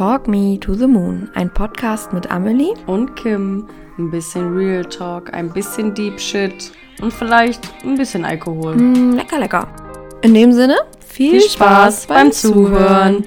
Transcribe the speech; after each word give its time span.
Talk 0.00 0.28
Me 0.28 0.58
to 0.58 0.72
the 0.72 0.86
Moon, 0.86 1.28
ein 1.34 1.52
Podcast 1.52 2.14
mit 2.14 2.30
Amelie 2.30 2.72
und 2.86 3.16
Kim. 3.16 3.68
Ein 3.98 4.10
bisschen 4.10 4.56
Real 4.56 4.82
Talk, 4.82 5.30
ein 5.34 5.52
bisschen 5.52 5.92
Deep 5.94 6.18
Shit 6.18 6.72
und 7.02 7.12
vielleicht 7.12 7.68
ein 7.84 7.98
bisschen 7.98 8.24
Alkohol. 8.24 8.76
Mm, 8.76 9.12
lecker, 9.12 9.38
lecker. 9.38 9.68
In 10.22 10.32
dem 10.32 10.52
Sinne, 10.52 10.78
viel, 11.06 11.32
Viel 11.32 11.50
Spaß 11.50 12.06
beim 12.06 12.32
Zuhören. 12.32 13.26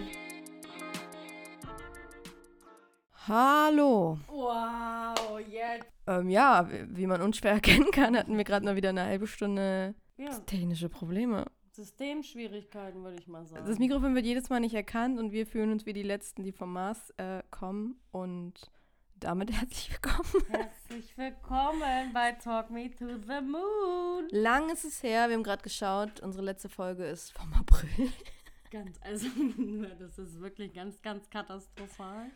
Hallo. 3.27 4.17
Wow, 4.27 5.39
jetzt. 5.47 5.85
Ähm, 6.07 6.31
ja, 6.31 6.67
wie- 6.71 6.97
wie 6.97 7.05
man 7.05 7.21
unschwer 7.21 7.51
erkennen 7.61 7.91
kann, 7.91 8.17
hatten 8.17 8.35
wir 8.35 8.45
gerade 8.45 8.65
mal 8.65 8.75
wieder 8.75 8.89
eine 8.89 9.03
halbe 9.03 9.27
Stunde 9.27 9.93
Ja, 10.17 10.31
technische 10.47 10.89
Probleme. 10.89 11.45
Systemschwierigkeiten 11.73 13.03
würde 13.03 13.17
ich 13.19 13.27
mal 13.27 13.45
sagen. 13.47 13.65
Das 13.65 13.79
Mikrofon 13.79 14.13
wird 14.13 14.25
jedes 14.25 14.49
Mal 14.49 14.59
nicht 14.59 14.75
erkannt 14.75 15.19
und 15.19 15.31
wir 15.31 15.47
fühlen 15.47 15.71
uns 15.71 15.87
wie 15.87 15.93
die 15.93 16.03
Letzten, 16.03 16.43
die 16.43 16.51
vom 16.51 16.71
Mars 16.71 17.09
äh, 17.17 17.41
kommen. 17.50 18.00
Und 18.11 18.71
damit 19.15 19.51
herzlich 19.59 19.89
willkommen. 19.91 20.45
Herzlich 20.50 21.17
willkommen 21.17 22.14
bei 22.14 22.33
Talk 22.33 22.69
Me 22.69 22.91
to 22.91 23.07
the 23.07 23.41
Moon. 23.41 24.28
Lang 24.29 24.69
ist 24.69 24.86
es 24.86 25.01
her, 25.01 25.29
wir 25.29 25.36
haben 25.36 25.43
gerade 25.43 25.64
geschaut, 25.64 26.19
unsere 26.19 26.45
letzte 26.45 26.69
Folge 26.69 27.05
ist 27.05 27.31
vom 27.31 27.51
April. 27.54 28.11
Ganz, 28.69 29.00
also, 29.01 29.28
das 30.00 30.17
ist 30.17 30.42
wirklich 30.42 30.73
ganz, 30.73 31.00
ganz 31.03 31.29
katastrophal. 31.29 32.31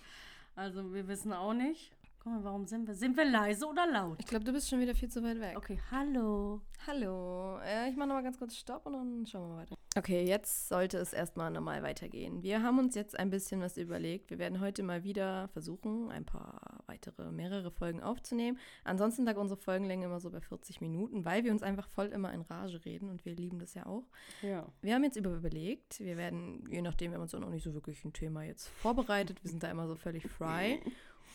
Also, 0.56 0.94
wir 0.94 1.08
wissen 1.08 1.34
auch 1.34 1.54
nicht. 1.54 1.97
Guck 2.20 2.34
mal, 2.34 2.44
warum 2.44 2.66
sind 2.66 2.88
wir? 2.88 2.96
Sind 2.96 3.16
wir 3.16 3.26
leise 3.26 3.66
oder 3.68 3.88
laut? 3.88 4.18
Ich 4.20 4.26
glaube, 4.26 4.44
du 4.44 4.52
bist 4.52 4.70
schon 4.70 4.80
wieder 4.80 4.96
viel 4.96 5.10
zu 5.10 5.24
weit 5.24 5.40
weg. 5.40 5.56
Okay, 5.56 5.80
hallo. 5.92 6.62
Hallo. 6.86 7.58
Äh, 7.60 7.90
ich 7.90 7.96
mache 7.96 8.08
nochmal 8.08 8.24
ganz 8.24 8.38
kurz 8.38 8.56
Stopp 8.56 8.86
und 8.86 8.94
dann 8.94 9.26
schauen 9.26 9.44
wir 9.50 9.56
mal 9.56 9.62
weiter. 9.62 9.76
Okay, 9.96 10.24
jetzt 10.26 10.68
sollte 10.68 10.98
es 10.98 11.14
erstmal 11.14 11.52
normal 11.52 11.84
weitergehen. 11.84 12.44
Wir 12.44 12.62
haben 12.62 12.80
uns 12.80 12.96
jetzt 12.96 13.18
ein 13.18 13.30
bisschen 13.30 13.62
was 13.62 13.78
überlegt. 13.78 14.30
Wir 14.30 14.40
werden 14.40 14.60
heute 14.60 14.84
mal 14.84 15.04
wieder 15.04 15.48
versuchen, 15.50 16.12
ein 16.12 16.26
paar 16.26 16.84
weitere, 16.88 17.32
mehrere 17.32 17.72
Folgen 17.72 18.02
aufzunehmen. 18.02 18.58
Ansonsten 18.84 19.24
lag 19.24 19.38
unsere 19.38 19.60
Folgenlänge 19.60 20.06
immer 20.06 20.20
so 20.20 20.30
bei 20.30 20.42
40 20.42 20.82
Minuten, 20.82 21.24
weil 21.24 21.44
wir 21.44 21.52
uns 21.52 21.64
einfach 21.64 21.88
voll 21.88 22.08
immer 22.08 22.34
in 22.34 22.42
Rage 22.42 22.84
reden 22.84 23.10
und 23.10 23.26
wir 23.26 23.34
lieben 23.36 23.60
das 23.60 23.74
ja 23.74 23.86
auch. 23.86 24.06
Ja. 24.42 24.68
Wir 24.82 24.96
haben 24.96 25.04
jetzt 25.04 25.18
über 25.18 25.32
überlegt, 25.32 26.00
wir 26.00 26.18
werden, 26.18 26.68
je 26.70 26.82
nachdem, 26.82 27.12
wir 27.12 27.16
haben 27.16 27.24
uns 27.24 27.34
auch 27.36 27.40
noch 27.40 27.50
nicht 27.50 27.64
so 27.64 27.74
wirklich 27.74 28.04
ein 28.06 28.14
Thema 28.14 28.44
jetzt 28.44 28.68
vorbereitet. 28.68 29.44
Wir 29.44 29.50
sind 29.50 29.64
da 29.64 29.72
immer 29.72 29.88
so 29.88 29.96
völlig 29.96 30.28
frei. 30.28 30.82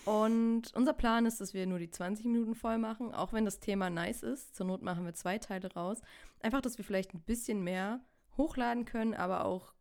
Und 0.05 0.75
unser 0.75 0.93
Plan 0.93 1.27
ist, 1.27 1.41
dass 1.41 1.55
wir 1.55 1.67
nur 1.67 1.79
die 1.79 1.91
20 1.91 2.27
Minuten 2.27 2.55
voll 2.55 2.79
machen, 2.79 3.15
auch 3.15 3.33
wenn 3.33 3.45
das 3.45 3.61
Thema 3.61 3.91
nice 3.91 4.23
ist. 4.23 4.57
Zur 4.57 4.67
Not 4.67 4.83
machen 4.83 5.05
wir 5.05 5.15
zwei 5.15 5.39
Teile 5.39 5.73
raus. 5.73 6.01
Einfach, 6.41 6.61
dass 6.61 6.79
wir 6.79 6.85
vielleicht 6.85 7.15
ein 7.15 7.21
bisschen 7.21 7.63
mehr 7.63 8.01
hochladen 8.37 8.85
können, 8.85 9.15
aber 9.15 9.45
auch 9.45 9.73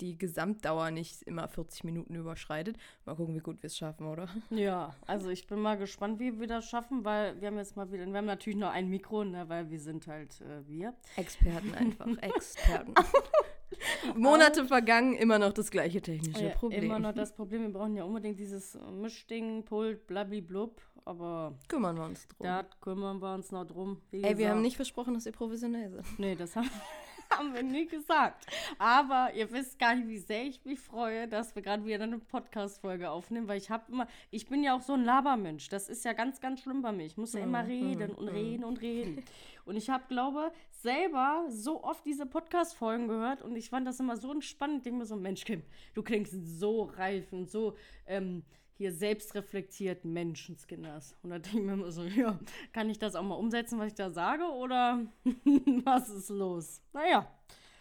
die 0.00 0.16
Gesamtdauer 0.16 0.90
nicht 0.90 1.22
immer 1.22 1.46
40 1.48 1.84
Minuten 1.84 2.14
überschreitet. 2.14 2.76
Mal 3.04 3.16
gucken, 3.16 3.34
wie 3.34 3.40
gut 3.40 3.62
wir 3.62 3.68
es 3.68 3.76
schaffen, 3.76 4.06
oder? 4.06 4.28
Ja, 4.50 4.94
also 5.06 5.28
ich 5.28 5.46
bin 5.46 5.60
mal 5.60 5.76
gespannt, 5.76 6.18
wie 6.18 6.40
wir 6.40 6.46
das 6.46 6.68
schaffen, 6.68 7.04
weil 7.04 7.40
wir 7.40 7.48
haben 7.48 7.58
jetzt 7.58 7.76
mal 7.76 7.90
wieder, 7.92 8.06
wir 8.06 8.16
haben 8.16 8.26
natürlich 8.26 8.58
nur 8.58 8.70
ein 8.70 8.88
Mikro, 8.88 9.24
ne, 9.24 9.48
weil 9.48 9.70
wir 9.70 9.80
sind 9.80 10.06
halt 10.06 10.40
äh, 10.40 10.66
wir. 10.66 10.94
Experten 11.16 11.74
einfach, 11.74 12.06
Experten. 12.22 12.94
Monate 14.16 14.64
vergangen, 14.64 15.14
immer 15.14 15.38
noch 15.38 15.52
das 15.52 15.70
gleiche 15.70 16.00
technische 16.00 16.44
Ja, 16.44 16.50
Problem. 16.50 16.84
Immer 16.84 16.98
noch 16.98 17.12
das 17.14 17.32
Problem, 17.34 17.62
wir 17.62 17.70
brauchen 17.72 17.94
ja 17.94 18.04
unbedingt 18.04 18.38
dieses 18.38 18.78
Mischding, 18.92 19.64
Pult, 19.64 20.06
blablablub, 20.06 20.80
aber 21.04 21.54
Kümmern 21.68 21.96
wir 21.96 22.04
uns 22.04 22.26
drum. 22.28 22.46
da 22.46 22.64
kümmern 22.80 23.20
wir 23.20 23.34
uns 23.34 23.50
noch 23.52 23.64
drum. 23.66 24.00
Ey, 24.12 24.22
wir 24.22 24.30
gesagt. 24.34 24.50
haben 24.50 24.62
nicht 24.62 24.76
versprochen, 24.76 25.14
dass 25.14 25.24
wir 25.24 25.32
professionell 25.32 25.90
sind. 25.90 26.18
Nee, 26.18 26.34
das 26.34 26.56
haben, 26.56 26.68
haben 27.30 27.54
wir 27.54 27.62
nie 27.62 27.86
gesagt. 27.86 28.46
Aber 28.78 29.30
ihr 29.34 29.50
wisst 29.50 29.78
gar 29.78 29.94
nicht, 29.94 30.08
wie 30.08 30.18
sehr 30.18 30.44
ich 30.44 30.64
mich 30.64 30.78
freue, 30.80 31.26
dass 31.28 31.54
wir 31.54 31.62
gerade 31.62 31.84
wieder 31.84 32.02
eine 32.04 32.18
Podcast-Folge 32.18 33.10
aufnehmen, 33.10 33.48
weil 33.48 33.58
ich 33.58 33.70
habe 33.70 33.84
immer, 33.90 34.06
ich 34.30 34.46
bin 34.46 34.62
ja 34.62 34.76
auch 34.76 34.82
so 34.82 34.92
ein 34.94 35.04
Labermensch. 35.04 35.68
Das 35.68 35.88
ist 35.88 36.04
ja 36.04 36.12
ganz, 36.12 36.40
ganz 36.40 36.60
schlimm 36.60 36.82
bei 36.82 36.92
mir. 36.92 37.06
Ich 37.06 37.16
muss 37.16 37.32
ja 37.32 37.40
immer 37.40 37.66
reden 37.66 38.10
und 38.14 38.28
reden 38.28 38.64
und 38.64 38.80
reden. 38.82 39.22
Und 39.70 39.76
ich 39.76 39.88
habe, 39.88 40.02
glaube 40.08 40.50
selber 40.82 41.44
so 41.48 41.84
oft 41.84 42.04
diese 42.04 42.26
Podcast-Folgen 42.26 43.06
gehört 43.06 43.40
und 43.40 43.54
ich 43.54 43.70
fand 43.70 43.86
das 43.86 44.00
immer 44.00 44.16
so 44.16 44.32
entspannend. 44.32 44.78
Ich 44.78 44.82
denke 44.82 44.98
mir 44.98 45.06
so, 45.06 45.14
Mensch, 45.14 45.44
Kim, 45.44 45.62
du 45.94 46.02
klingst 46.02 46.34
so 46.58 46.82
reif 46.96 47.32
und 47.32 47.48
so 47.48 47.76
ähm, 48.06 48.42
hier 48.74 48.92
selbstreflektiert 48.92 50.04
Menschenskinders. 50.04 51.14
Und 51.22 51.30
da 51.30 51.38
denke 51.38 51.58
ich 51.58 51.64
mir 51.64 51.74
immer 51.74 51.92
so, 51.92 52.02
ja, 52.02 52.36
kann 52.72 52.90
ich 52.90 52.98
das 52.98 53.14
auch 53.14 53.22
mal 53.22 53.36
umsetzen, 53.36 53.78
was 53.78 53.88
ich 53.88 53.94
da 53.94 54.10
sage 54.10 54.42
oder 54.44 55.02
was 55.84 56.08
ist 56.08 56.30
los? 56.30 56.82
Naja. 56.92 57.30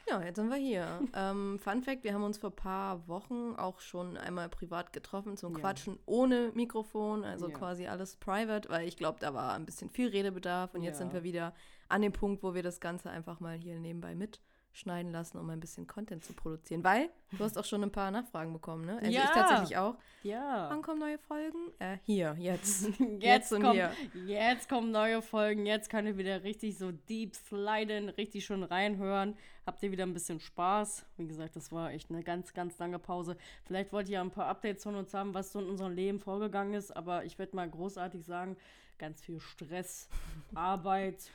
Ja, 0.07 0.21
jetzt 0.23 0.35
sind 0.37 0.49
wir 0.49 0.57
hier. 0.57 1.01
ähm, 1.15 1.57
Fun 1.59 1.81
Fact: 1.83 2.03
Wir 2.03 2.13
haben 2.13 2.23
uns 2.23 2.37
vor 2.39 2.49
ein 2.49 2.55
paar 2.55 3.07
Wochen 3.07 3.53
auch 3.57 3.79
schon 3.79 4.17
einmal 4.17 4.49
privat 4.49 4.91
getroffen 4.91 5.37
zum 5.37 5.53
Ja. 5.53 5.59
Quatschen 5.59 5.99
ohne 6.05 6.51
Mikrofon, 6.55 7.23
also 7.23 7.47
Ja. 7.47 7.53
quasi 7.55 7.87
alles 7.87 8.15
private, 8.15 8.67
weil 8.69 8.87
ich 8.87 8.97
glaube, 8.97 9.19
da 9.21 9.33
war 9.33 9.53
ein 9.53 9.65
bisschen 9.65 9.89
viel 9.91 10.09
Redebedarf 10.09 10.73
und 10.75 10.81
jetzt 10.81 10.99
Ja. 10.99 11.05
sind 11.05 11.13
wir 11.13 11.23
wieder 11.23 11.53
an 11.89 12.01
dem 12.01 12.13
Punkt, 12.13 12.41
wo 12.43 12.53
wir 12.53 12.63
das 12.63 12.79
Ganze 12.79 13.09
einfach 13.09 13.39
mal 13.39 13.57
hier 13.57 13.77
nebenbei 13.79 14.15
mitschneiden 14.15 15.11
lassen, 15.11 15.37
um 15.39 15.49
ein 15.49 15.59
bisschen 15.59 15.87
Content 15.87 16.23
zu 16.23 16.33
produzieren. 16.33 16.83
Weil 16.83 17.09
du 17.31 17.43
hast 17.43 17.57
auch 17.57 17.65
schon 17.65 17.83
ein 17.83 17.91
paar 17.91 18.11
Nachfragen 18.11 18.53
bekommen, 18.53 18.85
ne? 18.85 18.97
Also 18.99 19.11
Ja. 19.11 19.23
ich 19.23 19.29
tatsächlich 19.31 19.77
auch. 19.77 19.95
Ja. 20.23 20.69
Wann 20.69 20.81
kommen 20.81 20.99
neue 20.99 21.17
Folgen? 21.17 21.57
Äh, 21.79 21.97
hier, 22.03 22.35
jetzt. 22.39 22.87
Jetzt, 23.19 23.51
und 23.51 23.61
kommt, 23.63 23.73
hier. 23.75 23.91
jetzt 24.25 24.69
kommen 24.69 24.91
neue 24.91 25.21
Folgen. 25.21 25.65
Jetzt 25.65 25.89
könnt 25.89 26.07
ihr 26.07 26.17
wieder 26.17 26.43
richtig 26.43 26.77
so 26.77 26.91
deep 26.91 27.35
sliden, 27.35 28.09
richtig 28.09 28.45
schön 28.45 28.63
reinhören. 28.63 29.35
Habt 29.65 29.81
ihr 29.83 29.91
wieder 29.91 30.03
ein 30.05 30.13
bisschen 30.13 30.39
Spaß. 30.39 31.05
Wie 31.17 31.27
gesagt, 31.27 31.55
das 31.55 31.71
war 31.71 31.91
echt 31.91 32.09
eine 32.09 32.23
ganz, 32.23 32.53
ganz 32.53 32.77
lange 32.79 32.99
Pause. 32.99 33.35
Vielleicht 33.65 33.91
wollt 33.93 34.09
ihr 34.09 34.19
ein 34.21 34.31
paar 34.31 34.47
Updates 34.47 34.83
von 34.83 34.95
uns 34.95 35.13
haben, 35.13 35.33
was 35.33 35.51
so 35.51 35.59
in 35.59 35.67
unserem 35.67 35.93
Leben 35.93 36.19
vorgegangen 36.19 36.73
ist. 36.73 36.95
Aber 36.95 37.23
ich 37.25 37.37
werde 37.39 37.55
mal 37.55 37.69
großartig 37.69 38.23
sagen, 38.25 38.57
ganz 38.97 39.21
viel 39.21 39.39
Stress, 39.39 40.09
Arbeit, 40.55 41.31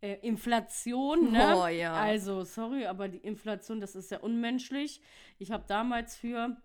äh, 0.00 0.14
Inflation. 0.26 1.32
Ne? 1.32 1.54
Oh, 1.56 1.66
ja. 1.66 1.94
Also, 1.94 2.44
sorry, 2.44 2.86
aber 2.86 3.08
die 3.08 3.18
Inflation, 3.18 3.80
das 3.80 3.94
ist 3.94 4.10
ja 4.10 4.18
unmenschlich. 4.18 5.00
Ich 5.38 5.50
habe 5.50 5.64
damals 5.66 6.16
für 6.16 6.56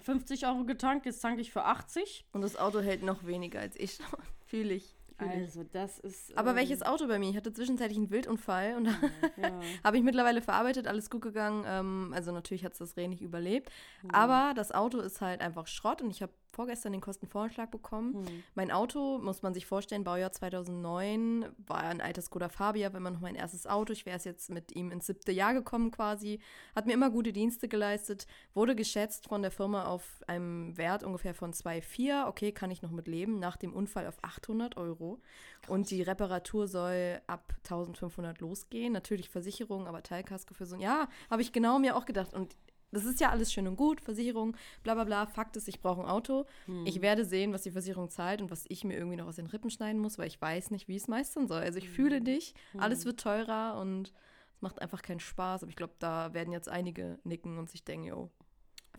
50 0.00 0.46
Euro 0.46 0.64
getankt, 0.64 1.06
jetzt 1.06 1.20
tanke 1.20 1.40
ich 1.40 1.52
für 1.52 1.64
80. 1.64 2.26
Und 2.32 2.42
das 2.42 2.56
Auto 2.56 2.80
hält 2.80 3.02
noch 3.02 3.26
weniger 3.26 3.60
als 3.60 3.76
ich. 3.76 3.98
Fühle 4.46 4.74
ich. 4.74 4.94
Fühl. 5.16 5.28
Also, 5.28 5.62
das 5.62 6.00
ist. 6.00 6.36
Aber 6.36 6.50
ähm, 6.50 6.56
welches 6.56 6.82
Auto 6.82 7.06
bei 7.06 7.20
mir? 7.20 7.30
Ich 7.30 7.36
hatte 7.36 7.52
zwischenzeitlich 7.52 7.98
einen 7.98 8.10
Wildunfall 8.10 8.74
und 8.76 8.84
da 8.86 8.94
Ja. 9.36 9.60
habe 9.84 9.96
ich 9.96 10.02
mittlerweile 10.02 10.42
verarbeitet, 10.42 10.88
alles 10.88 11.08
gut 11.08 11.22
gegangen. 11.22 11.64
Ähm, 11.66 12.12
also 12.14 12.32
natürlich 12.32 12.64
hat 12.64 12.72
es 12.72 12.78
das 12.78 12.96
Reh 12.96 13.06
nicht 13.06 13.22
überlebt. 13.22 13.70
Aber 14.08 14.54
das 14.56 14.72
Auto 14.72 14.98
ist 14.98 15.20
halt 15.20 15.40
einfach 15.40 15.68
Schrott 15.68 16.02
und 16.02 16.10
ich 16.10 16.20
habe 16.22 16.32
vorgestern 16.54 16.92
den 16.92 17.00
Kostenvoranschlag 17.00 17.70
bekommen. 17.70 18.14
Hm. 18.14 18.42
Mein 18.54 18.70
Auto, 18.70 19.18
muss 19.18 19.42
man 19.42 19.54
sich 19.54 19.66
vorstellen, 19.66 20.04
Baujahr 20.04 20.32
2009, 20.32 21.46
war 21.66 21.78
ein 21.78 22.00
altes 22.00 22.26
Skoda 22.26 22.48
Fabia, 22.48 22.92
wenn 22.92 23.02
man 23.02 23.14
noch 23.14 23.20
mein 23.20 23.34
erstes 23.34 23.66
Auto. 23.66 23.92
Ich 23.92 24.06
wäre 24.06 24.16
es 24.16 24.24
jetzt 24.24 24.50
mit 24.50 24.74
ihm 24.74 24.90
ins 24.90 25.06
siebte 25.06 25.32
Jahr 25.32 25.54
gekommen 25.54 25.90
quasi. 25.90 26.40
Hat 26.74 26.86
mir 26.86 26.92
immer 26.92 27.10
gute 27.10 27.32
Dienste 27.32 27.68
geleistet, 27.68 28.26
wurde 28.54 28.74
geschätzt 28.74 29.26
von 29.28 29.42
der 29.42 29.50
Firma 29.50 29.84
auf 29.84 30.22
einem 30.26 30.76
Wert 30.76 31.04
ungefähr 31.04 31.34
von 31.34 31.52
2,4. 31.52 32.28
Okay, 32.28 32.52
kann 32.52 32.70
ich 32.70 32.82
noch 32.82 32.90
mit 32.90 33.08
leben. 33.08 33.38
Nach 33.38 33.56
dem 33.56 33.72
Unfall 33.72 34.06
auf 34.06 34.16
800 34.22 34.76
Euro. 34.76 35.20
Und 35.68 35.90
die 35.90 36.02
Reparatur 36.02 36.68
soll 36.68 37.20
ab 37.26 37.54
1500 37.64 38.40
losgehen. 38.40 38.92
Natürlich 38.92 39.28
Versicherung, 39.28 39.86
aber 39.86 40.02
Teilkasko 40.02 40.54
für 40.54 40.66
so 40.66 40.76
ein 40.76 40.80
Ja, 40.80 41.08
habe 41.30 41.42
ich 41.42 41.52
genau 41.52 41.78
mir 41.78 41.96
auch 41.96 42.04
gedacht. 42.04 42.34
Und 42.34 42.56
das 42.94 43.04
ist 43.04 43.20
ja 43.20 43.30
alles 43.30 43.52
schön 43.52 43.66
und 43.68 43.76
gut, 43.76 44.00
Versicherung, 44.00 44.56
bla 44.82 44.94
bla 44.94 45.04
bla. 45.04 45.26
Fakt 45.26 45.56
ist, 45.56 45.68
ich 45.68 45.80
brauche 45.80 46.00
ein 46.02 46.08
Auto. 46.08 46.46
Ich 46.84 47.02
werde 47.02 47.24
sehen, 47.24 47.52
was 47.52 47.62
die 47.62 47.70
Versicherung 47.70 48.08
zahlt 48.10 48.40
und 48.40 48.50
was 48.50 48.64
ich 48.68 48.84
mir 48.84 48.94
irgendwie 48.96 49.16
noch 49.16 49.26
aus 49.26 49.36
den 49.36 49.46
Rippen 49.46 49.70
schneiden 49.70 50.00
muss, 50.00 50.18
weil 50.18 50.28
ich 50.28 50.40
weiß 50.40 50.70
nicht, 50.70 50.88
wie 50.88 50.96
es 50.96 51.08
meistern 51.08 51.46
soll. 51.48 51.60
Also 51.62 51.78
ich 51.78 51.88
fühle 51.90 52.20
dich, 52.20 52.54
alles 52.78 53.04
wird 53.04 53.20
teurer 53.20 53.78
und 53.80 54.12
es 54.54 54.62
macht 54.62 54.80
einfach 54.80 55.02
keinen 55.02 55.20
Spaß. 55.20 55.62
Aber 55.62 55.70
ich 55.70 55.76
glaube, 55.76 55.94
da 55.98 56.32
werden 56.32 56.52
jetzt 56.52 56.68
einige 56.68 57.18
nicken 57.24 57.58
und 57.58 57.68
sich 57.68 57.84
denken, 57.84 58.06
yo, 58.06 58.30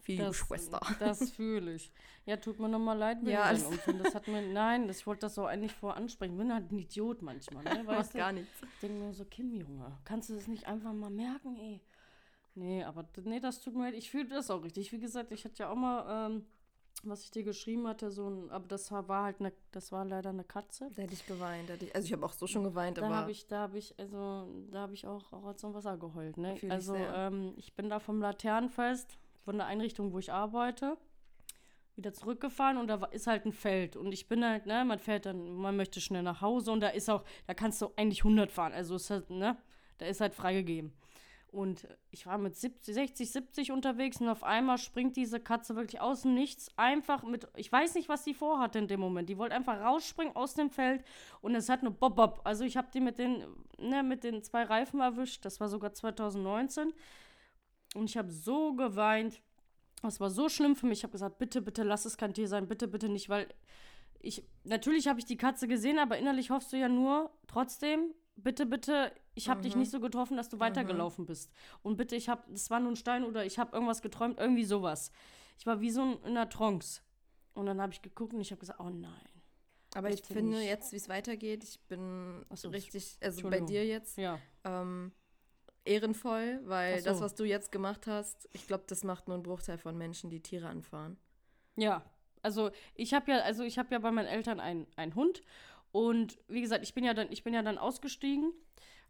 viel 0.02 0.18
Das, 0.20 0.36
Schwester. 0.36 0.80
das 1.00 1.32
fühle 1.32 1.74
ich. 1.74 1.92
Ja, 2.28 2.38
tut 2.38 2.60
mir 2.60 2.70
nochmal 2.70 2.96
leid 2.98 3.18
wegen 3.22 3.30
Ja, 3.32 3.40
ja, 3.40 3.44
alles- 3.46 3.64
Unfall. 3.66 3.96
Das 4.04 4.14
hat 4.14 4.28
mir, 4.28 4.42
nein, 4.54 4.88
das, 4.88 5.00
ich 5.00 5.08
wollte 5.08 5.22
das 5.22 5.34
so 5.36 5.46
eigentlich 5.46 5.72
voransprechen. 5.74 6.38
Bin 6.38 6.54
halt 6.54 6.72
ein 6.72 6.78
Idiot 6.78 7.22
manchmal, 7.24 7.64
ne? 7.64 7.82
Weißt 7.88 8.14
du? 8.14 8.18
gar 8.20 8.32
nichts. 8.32 8.52
Ich 8.62 8.80
denke 8.82 9.00
mir 9.04 9.14
so, 9.14 9.26
Kim, 9.26 9.54
Junge, 9.56 9.98
kannst 10.04 10.30
du 10.30 10.36
das 10.36 10.48
nicht 10.48 10.68
einfach 10.68 10.94
mal 10.94 11.10
merken, 11.10 11.56
ey? 11.58 11.82
Nee, 12.56 12.84
aber 12.84 13.06
nee, 13.24 13.40
das 13.40 13.62
tut 13.62 13.76
mir 13.76 13.84
leid. 13.84 13.94
Ich 13.96 14.10
fühle 14.10 14.28
das 14.30 14.50
auch 14.50 14.64
richtig. 14.64 14.92
Wie 14.92 15.00
gesagt, 15.00 15.32
ich 15.32 15.44
hatte 15.46 15.64
ja 15.64 15.70
auch 15.70 15.76
mal, 15.76 16.28
ähm, 16.28 16.46
was 17.04 17.24
ich 17.24 17.32
dir 17.32 17.44
geschrieben 17.44 17.88
hatte, 17.88 18.10
so 18.12 18.30
ein, 18.30 18.50
aber 18.50 18.68
das 18.68 18.90
war 18.92 19.24
halt 19.26 19.40
eine, 19.40 19.52
das 19.72 19.92
war 19.92 20.06
leider 20.06 20.30
eine 20.30 20.46
Katze. 20.46 20.90
Da 20.96 21.02
hätte 21.02 21.14
ich 21.14 21.26
geweint. 21.28 21.70
Hätte 21.70 21.86
ich, 21.86 21.94
also 21.94 22.06
ich 22.06 22.14
habe 22.14 22.26
auch 22.26 22.32
so 22.32 22.48
schon 22.48 22.64
geweint, 22.64 22.98
Da 22.98 23.06
aber 23.06 23.16
habe 23.16 23.32
ich, 23.32 23.46
da 23.48 23.60
habe 23.60 23.78
ich, 23.78 23.94
also, 24.00 24.48
da 24.72 24.80
habe 24.80 24.94
ich 24.94 25.06
auch 25.06 25.32
Rotz 25.34 25.64
und 25.66 25.74
Wasser 25.74 25.98
geheult, 25.98 26.38
ne? 26.38 26.56
Fühl 26.56 26.70
ich 26.70 26.74
Also, 26.74 26.94
sehr. 26.94 27.14
ähm, 27.14 27.54
ich 27.58 27.74
bin 27.76 27.90
da 27.90 28.00
vom 28.00 28.22
Laternenfest, 28.22 29.18
von 29.44 29.58
der 29.58 29.68
Einrichtung, 29.68 30.14
wo 30.14 30.20
ich 30.20 30.32
arbeite, 30.32 30.98
wieder 31.98 32.14
zurückgefahren 32.14 32.78
und 32.78 32.88
da 32.88 33.04
ist 33.08 33.28
halt 33.28 33.46
ein 33.46 33.54
Feld. 33.54 33.96
Und 33.98 34.14
ich 34.14 34.28
bin 34.28 34.44
halt, 34.46 34.66
ne, 34.66 34.84
man 34.86 35.00
fährt 35.00 35.26
dann, 35.26 35.54
man 35.56 35.76
möchte 35.78 36.00
schnell 36.02 36.24
nach 36.24 36.42
Hause 36.42 36.72
und 36.72 36.80
da 36.80 36.90
ist 36.90 37.10
auch, 37.10 37.24
da 37.48 37.54
kannst 37.54 37.82
du 37.82 37.92
eigentlich 37.98 38.20
100 38.24 38.52
fahren. 38.52 38.72
Also, 38.74 38.96
ist 38.96 39.10
halt, 39.10 39.30
ne, 39.30 39.58
da 39.98 40.06
ist 40.06 40.22
halt 40.22 40.34
freigegeben. 40.34 40.94
Und 41.56 41.88
ich 42.12 42.26
war 42.26 42.38
mit 42.38 42.58
70, 42.58 42.94
60, 42.94 43.32
70 43.32 43.72
unterwegs 43.72 44.20
und 44.20 44.28
auf 44.28 44.44
einmal 44.44 44.78
springt 44.78 45.16
diese 45.16 45.40
Katze 45.40 45.78
wirklich 45.78 46.02
aus 46.02 46.24
dem 46.24 46.34
Nichts. 46.34 46.68
Einfach 46.76 47.24
mit, 47.24 47.48
ich 47.56 47.72
weiß 47.72 47.96
nicht, 47.96 48.10
was 48.10 48.26
sie 48.26 48.34
vorhatte 48.34 48.78
in 48.78 48.90
dem 48.90 49.00
Moment. 49.00 49.30
Die 49.30 49.38
wollte 49.38 49.56
einfach 49.56 49.80
rausspringen 49.80 50.36
aus 50.36 50.54
dem 50.54 50.70
Feld 50.70 51.06
und 51.40 51.56
es 51.56 51.70
hat 51.70 51.82
nur 51.82 51.94
Bob 51.94 52.18
Bob. 52.18 52.42
Also 52.44 52.66
ich 52.66 52.76
habe 52.76 52.90
die 52.94 53.00
mit 53.00 53.20
den, 53.20 53.46
ne, 53.80 54.04
mit 54.04 54.26
den 54.26 54.44
zwei 54.44 54.64
Reifen 54.64 55.00
erwischt. 55.00 55.46
Das 55.46 55.62
war 55.62 55.70
sogar 55.70 55.94
2019. 55.94 56.92
Und 57.96 58.10
ich 58.10 58.18
habe 58.18 58.32
so 58.32 58.74
geweint. 58.74 59.42
Das 60.02 60.20
war 60.20 60.30
so 60.30 60.50
schlimm 60.50 60.76
für 60.76 60.88
mich. 60.88 61.00
Ich 61.00 61.04
habe 61.04 61.14
gesagt, 61.14 61.38
bitte, 61.38 61.62
bitte 61.62 61.84
lass 61.84 62.04
es 62.04 62.18
kein 62.18 62.34
Tier 62.34 62.50
sein. 62.50 62.68
Bitte, 62.68 62.90
bitte 62.90 63.08
nicht, 63.08 63.30
weil 63.30 63.48
ich, 64.20 64.44
natürlich 64.66 65.08
habe 65.08 65.20
ich 65.20 65.26
die 65.26 65.38
Katze 65.38 65.70
gesehen, 65.70 66.00
aber 66.00 66.18
innerlich 66.18 66.50
hoffst 66.50 66.74
du 66.74 66.78
ja 66.78 66.90
nur 66.90 67.32
trotzdem, 67.48 68.14
bitte, 68.36 68.66
bitte, 68.66 69.14
ich 69.36 69.50
habe 69.50 69.60
mhm. 69.60 69.64
dich 69.64 69.76
nicht 69.76 69.92
so 69.92 70.00
getroffen, 70.00 70.38
dass 70.38 70.50
du 70.50 70.60
weitergelaufen 70.60 71.24
mhm. 71.24 71.28
bist. 71.28 71.52
Und 71.84 71.98
bitte, 71.98 72.16
ich 72.16 72.30
habe, 72.30 72.52
es 72.54 72.70
war 72.70 72.80
nur 72.80 72.92
ein 72.92 72.96
Stein 72.96 73.24
oder 73.24 73.46
ich 73.46 73.60
habe 73.60 73.74
irgendwas 73.74 74.02
geträumt, 74.02 74.40
irgendwie 74.40 74.66
sowas. 74.66 75.12
Ich 75.58 75.66
war 75.66 75.82
wie 75.82 75.92
so 75.92 76.02
in 76.02 76.24
einer 76.24 76.50
Trance. 76.50 77.02
Und 77.54 77.68
dann 77.68 77.82
habe 77.82 77.94
ich 77.94 78.02
geguckt 78.02 78.34
und 78.34 78.42
ich 78.42 78.52
habe 78.52 78.60
gesagt, 78.60 78.80
oh 78.80 78.90
nein. 78.90 79.30
Aber 79.94 80.10
ich 80.10 80.24
finde 80.24 80.58
nicht. 80.58 80.68
jetzt, 80.68 80.92
wie 80.92 80.98
es 80.98 81.08
weitergeht, 81.08 81.64
ich 81.64 81.80
bin 81.88 82.46
so, 82.54 82.70
richtig, 82.70 83.18
also 83.22 83.50
bei 83.50 83.62
dir 83.62 83.86
jetzt, 83.86 84.18
ja. 84.18 84.40
ähm, 84.66 85.14
ehrenvoll, 85.86 86.60
weil 86.66 87.00
so. 87.00 87.06
das, 87.06 87.22
was 87.22 87.36
du 87.36 87.46
jetzt 87.46 87.72
gemacht 87.72 88.06
hast, 88.08 88.50
ich 88.52 88.68
glaube, 88.68 88.84
das 88.88 89.06
macht 89.06 89.28
nur 89.28 89.36
einen 89.36 89.44
Bruchteil 89.44 89.78
von 89.78 89.98
Menschen, 89.98 90.30
die 90.30 90.42
Tiere 90.42 90.68
anfahren. 90.68 91.18
Ja, 91.78 92.04
also 92.42 92.72
ich 92.94 93.14
habe 93.14 93.32
ja, 93.32 93.40
also 93.40 93.64
ich 93.64 93.78
habe 93.78 93.94
ja 93.94 94.00
bei 94.00 94.12
meinen 94.12 94.28
Eltern 94.28 94.60
einen 94.60 95.16
Hund 95.16 95.42
und 95.92 96.38
wie 96.50 96.62
gesagt, 96.62 96.84
ich 96.84 96.94
bin 96.94 97.06
ja 97.06 97.14
dann, 97.14 97.32
ich 97.32 97.44
bin 97.44 97.54
ja 97.54 97.62
dann 97.62 97.78
ausgestiegen 97.78 98.54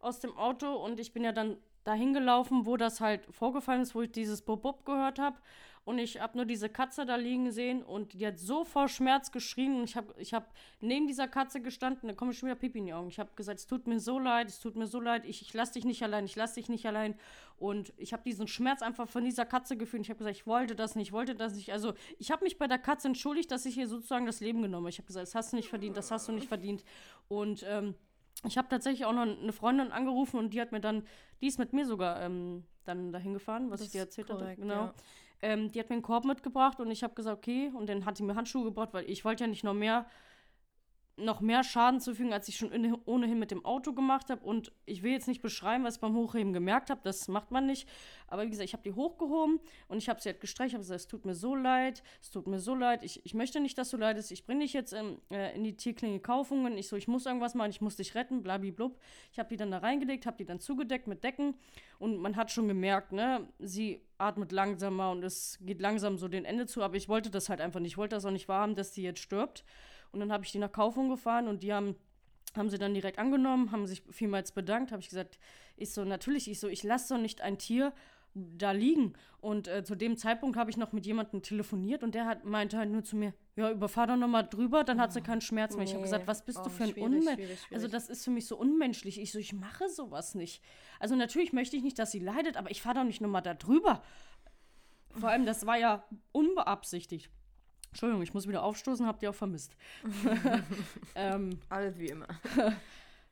aus 0.06 0.20
dem 0.20 0.38
Auto 0.38 0.74
und 0.76 1.00
ich 1.00 1.12
bin 1.12 1.24
ja 1.24 1.32
dann 1.32 1.58
dahin 1.84 2.14
gelaufen, 2.14 2.66
wo 2.66 2.78
das 2.78 3.02
halt 3.02 3.26
vorgefallen 3.30 3.82
ist, 3.82 3.96
wo 3.96 4.02
ich 4.02 4.12
dieses 4.12 4.42
Bob-Bob 4.42 4.86
gehört 4.86 5.20
habe. 5.20 5.38
Und 5.86 6.00
ich 6.00 6.20
habe 6.20 6.36
nur 6.36 6.46
diese 6.46 6.68
Katze 6.68 7.06
da 7.06 7.16
liegen 7.16 7.52
sehen 7.52 7.84
und 7.84 8.14
die 8.14 8.26
hat 8.26 8.40
so 8.40 8.64
vor 8.64 8.88
Schmerz 8.88 9.32
geschrien. 9.32 9.76
Und 9.76 9.84
ich 9.84 9.96
habe 9.96 10.16
ich 10.18 10.34
hab 10.34 10.52
neben 10.82 11.06
dieser 11.06 11.28
Katze 11.28 11.62
gestanden, 11.62 12.10
da 12.10 12.16
komme 12.16 12.32
ich 12.32 12.40
schon 12.40 12.50
wieder 12.50 12.58
Pipi 12.58 12.80
in 12.80 12.88
die 12.88 12.94
Augen. 12.94 13.10
Ich 13.10 13.20
habe 13.20 13.30
gesagt, 13.36 13.60
es 13.60 13.68
tut 13.68 13.86
mir 13.86 14.00
so 14.00 14.18
leid, 14.18 14.48
es 14.48 14.60
tut 14.60 14.76
mir 14.76 14.88
so 14.88 15.00
leid, 15.00 15.26
ich, 15.26 15.44
ich 15.44 15.54
lasse 15.54 15.74
dich 15.74 15.86
nicht 15.86 16.02
allein, 16.02 16.26
ich 16.26 16.36
lasse 16.36 16.56
dich 16.56 16.70
nicht 16.70 16.88
allein. 16.88 17.14
Und 17.60 17.94
ich 17.98 18.14
habe 18.14 18.24
diesen 18.24 18.48
Schmerz 18.48 18.82
einfach 18.82 19.08
von 19.08 19.24
dieser 19.24 19.46
Katze 19.46 19.78
gefühlt. 19.78 20.02
Ich 20.02 20.10
habe 20.10 20.18
gesagt, 20.18 20.38
ich 20.38 20.48
wollte 20.48 20.76
das 20.76 20.96
nicht, 20.96 21.10
ich 21.10 21.14
wollte 21.14 21.36
das 21.36 21.54
nicht. 21.54 21.72
Also 21.72 21.94
ich 22.18 22.32
habe 22.32 22.46
mich 22.46 22.58
bei 22.58 22.66
der 22.68 22.80
Katze 22.80 23.08
entschuldigt, 23.08 23.52
dass 23.52 23.68
ich 23.68 23.78
ihr 23.78 23.88
sozusagen 23.88 24.26
das 24.26 24.40
Leben 24.40 24.64
genommen 24.64 24.86
habe. 24.86 24.90
Ich 24.90 24.98
habe 24.98 25.06
gesagt, 25.06 25.28
das 25.28 25.36
hast 25.36 25.52
du 25.52 25.58
nicht 25.58 25.70
verdient, 25.70 25.96
das 25.98 26.10
hast 26.10 26.28
du 26.28 26.32
nicht 26.32 26.48
verdient. 26.48 26.84
Und 27.28 27.64
ähm, 27.70 27.94
ich 28.44 28.58
habe 28.58 28.68
tatsächlich 28.68 29.06
auch 29.06 29.14
noch 29.14 29.22
eine 29.22 29.54
Freundin 29.54 29.92
angerufen 29.92 30.38
und 30.38 30.54
die 30.54 30.62
hat 30.62 30.72
mir 30.72 30.82
dann, 30.82 31.04
die 31.42 31.48
ist 31.48 31.60
mit 31.60 31.74
mir 31.74 31.86
sogar 31.86 32.22
ähm, 32.22 32.64
dann 32.84 33.12
dahin 33.12 33.34
gefahren, 33.34 33.72
was 33.72 33.80
das 33.80 33.88
ich 33.88 33.92
dir 33.94 34.00
erzählt 34.00 34.28
korrekt, 34.28 34.52
hatte. 34.52 34.62
Genau. 34.62 34.84
Ja. 34.86 34.94
Ähm, 35.42 35.72
die 35.72 35.80
hat 35.80 35.90
mir 35.90 35.96
einen 35.96 36.04
Korb 36.04 36.26
mitgebracht 36.26 36.80
und 36.80 36.92
ich 36.92 37.04
habe 37.04 37.14
gesagt, 37.14 37.38
okay. 37.38 37.72
Und 37.76 37.88
dann 37.88 38.06
hat 38.06 38.18
sie 38.18 38.24
mir 38.24 38.36
Handschuhe 38.36 38.64
gebracht, 38.64 38.90
weil 38.94 39.10
ich 39.10 39.26
wollte 39.26 39.44
ja 39.44 39.48
nicht 39.48 39.64
noch 39.64 39.74
mehr 39.74 40.06
noch 41.18 41.40
mehr 41.40 41.64
Schaden 41.64 42.02
zufügen, 42.02 42.34
als 42.34 42.48
ich 42.50 42.58
schon 42.58 42.72
in, 42.72 42.94
ohnehin 43.06 43.40
mit 43.40 43.52
dem 43.52 43.64
Auto 43.64 43.94
gemacht 43.94 44.30
habe. 44.30 44.46
Und 44.46 44.72
ich 44.86 45.02
will 45.02 45.12
jetzt 45.12 45.28
nicht 45.28 45.42
beschreiben, 45.42 45.84
was 45.84 45.96
ich 45.96 46.02
beim 46.02 46.16
Hochheben 46.16 46.52
gemerkt 46.52 46.90
habe. 46.90 47.00
Das 47.04 47.28
macht 47.28 47.52
man 47.52 47.66
nicht. 47.66 47.88
Aber 48.28 48.44
wie 48.44 48.50
gesagt, 48.50 48.68
ich 48.68 48.74
habe 48.74 48.84
die 48.84 48.92
hochgehoben 48.92 49.60
und 49.88 49.98
ich 49.98 50.10
habe 50.10 50.20
sie 50.20 50.30
halt 50.30 50.42
gestreicht. 50.42 50.70
Ich 50.70 50.74
habe 50.74 50.84
gesagt, 50.84 51.00
es 51.02 51.08
tut 51.08 51.26
mir 51.26 51.36
so 51.36 51.56
leid, 51.56 52.04
es 52.22 52.32
tut 52.32 52.48
mir 52.48 52.60
so 52.60 52.76
leid. 52.76 53.04
Ich, 53.04 53.26
ich 53.26 53.34
möchte 53.34 53.62
nicht, 53.62 53.78
dass 53.78 53.92
du 53.92 53.98
leidest. 53.98 54.32
Ich 54.32 54.46
bringe 54.46 54.62
dich 54.62 54.74
jetzt 54.74 54.94
in, 54.94 55.20
äh, 55.32 55.56
in 55.56 55.64
die 55.64 55.78
Tierklinik 55.78 56.24
Kaufungen. 56.24 56.78
Ich 56.78 56.90
so, 56.90 56.98
ich 56.98 57.08
muss 57.08 57.26
irgendwas 57.26 57.56
machen, 57.56 57.70
ich 57.70 57.82
muss 57.82 57.96
dich 57.96 58.16
retten, 58.16 58.44
blablablub. 58.44 59.00
Ich 59.32 59.40
habe 59.40 59.48
die 59.50 59.58
dann 59.58 59.72
da 59.72 59.78
reingelegt, 59.78 60.26
habe 60.26 60.38
die 60.38 60.46
dann 60.46 60.60
zugedeckt 60.60 61.08
mit 61.08 61.24
Decken. 61.24 61.56
Und 61.98 62.18
man 62.18 62.36
hat 62.36 62.52
schon 62.52 62.68
gemerkt, 62.68 63.14
ne, 63.14 63.48
sie 63.60 64.02
atmet 64.18 64.52
langsamer 64.52 65.12
und 65.12 65.24
es 65.24 65.60
geht 65.62 65.80
langsam 65.82 66.18
so 66.18 66.28
den 66.28 66.44
Ende 66.44 66.66
zu. 66.66 66.82
Aber 66.82 66.96
ich 66.98 67.08
wollte 67.08 67.30
das 67.30 67.48
halt 67.48 67.62
einfach 67.62 67.80
nicht. 67.80 67.94
Ich 67.94 67.98
wollte 67.98 68.16
das 68.16 68.26
auch 68.26 68.32
nicht 68.32 68.50
wahrhaben, 68.50 68.76
dass 68.76 68.94
sie 68.94 69.04
jetzt 69.04 69.22
stirbt. 69.22 69.64
Und 70.16 70.22
dann 70.22 70.32
habe 70.32 70.46
ich 70.46 70.52
die 70.54 70.60
nach 70.60 70.72
Kaufung 70.72 71.10
gefahren 71.10 71.50
und 71.50 71.62
die 71.62 71.74
haben, 71.74 71.98
haben 72.56 72.70
sie 72.70 72.78
dann 72.78 72.94
direkt 72.94 73.20
angenommen, 73.20 73.74
haben 73.74 73.86
sich 73.86 74.02
vielmals 74.10 74.54
bedankt. 74.54 74.94
Habe 74.94 75.02
ich 75.02 75.10
gesagt, 75.10 75.38
ich 75.76 75.92
so, 75.92 76.06
natürlich, 76.06 76.50
ich 76.50 76.62
so, 76.62 76.70
ich 76.70 76.84
lasse 76.84 77.14
doch 77.14 77.22
nicht 77.22 77.42
ein 77.42 77.58
Tier 77.58 77.92
da 78.34 78.72
liegen. 78.72 79.12
Und 79.42 79.68
äh, 79.68 79.84
zu 79.84 79.94
dem 79.94 80.16
Zeitpunkt 80.16 80.58
habe 80.58 80.70
ich 80.70 80.78
noch 80.78 80.94
mit 80.94 81.06
jemandem 81.06 81.42
telefoniert 81.42 82.02
und 82.02 82.16
der 82.16 82.26
hat, 82.26 82.46
meinte 82.46 82.78
halt 82.78 82.90
nur 82.90 83.04
zu 83.04 83.18
mir, 83.18 83.34
ja, 83.58 83.70
überfahr 83.72 84.08
doch 84.08 84.16
nochmal 84.16 84.48
drüber, 84.48 84.86
dann 84.86 85.02
hat 85.02 85.12
sie 85.12 85.20
keinen 85.20 85.42
Schmerz 85.42 85.76
mehr. 85.76 85.84
Nee. 85.84 85.90
Ich 85.90 85.94
habe 85.94 86.04
gesagt, 86.04 86.28
was 86.28 86.46
bist 86.46 86.60
oh, 86.60 86.64
du 86.64 86.70
für 86.70 86.86
ein 86.86 86.94
Unmensch? 86.94 87.60
Also 87.74 87.90
das 87.90 88.08
ist 88.08 88.24
für 88.24 88.32
mich 88.32 88.48
so 88.48 88.58
unmenschlich. 88.58 89.20
Ich 89.20 89.34
so, 89.34 89.40
ich 89.40 89.52
mache 89.52 89.90
sowas 89.90 90.34
nicht. 90.34 90.64
Also 90.98 91.16
natürlich 91.16 91.52
möchte 91.52 91.76
ich 91.76 91.84
nicht, 91.84 92.00
dass 92.00 92.14
sie 92.14 92.20
leidet, 92.20 92.56
aber 92.56 92.72
ich 92.72 92.82
fahre 92.82 92.96
doch 92.96 93.04
nicht 93.04 93.20
nochmal 93.20 93.42
da 93.42 93.54
drüber. 93.54 94.02
Vor 95.12 95.30
allem, 95.30 95.46
das 95.46 95.66
war 95.66 95.78
ja 95.78 96.06
unbeabsichtigt. 96.32 97.30
Entschuldigung, 97.96 98.24
ich 98.24 98.34
muss 98.34 98.46
wieder 98.46 98.62
aufstoßen, 98.62 99.08
habt 99.08 99.24
ihr 99.24 99.30
auch 99.30 99.36
vermisst. 99.36 99.74
ähm, 101.16 101.62
Alles 101.70 101.98
wie 101.98 102.08
immer. 102.08 102.28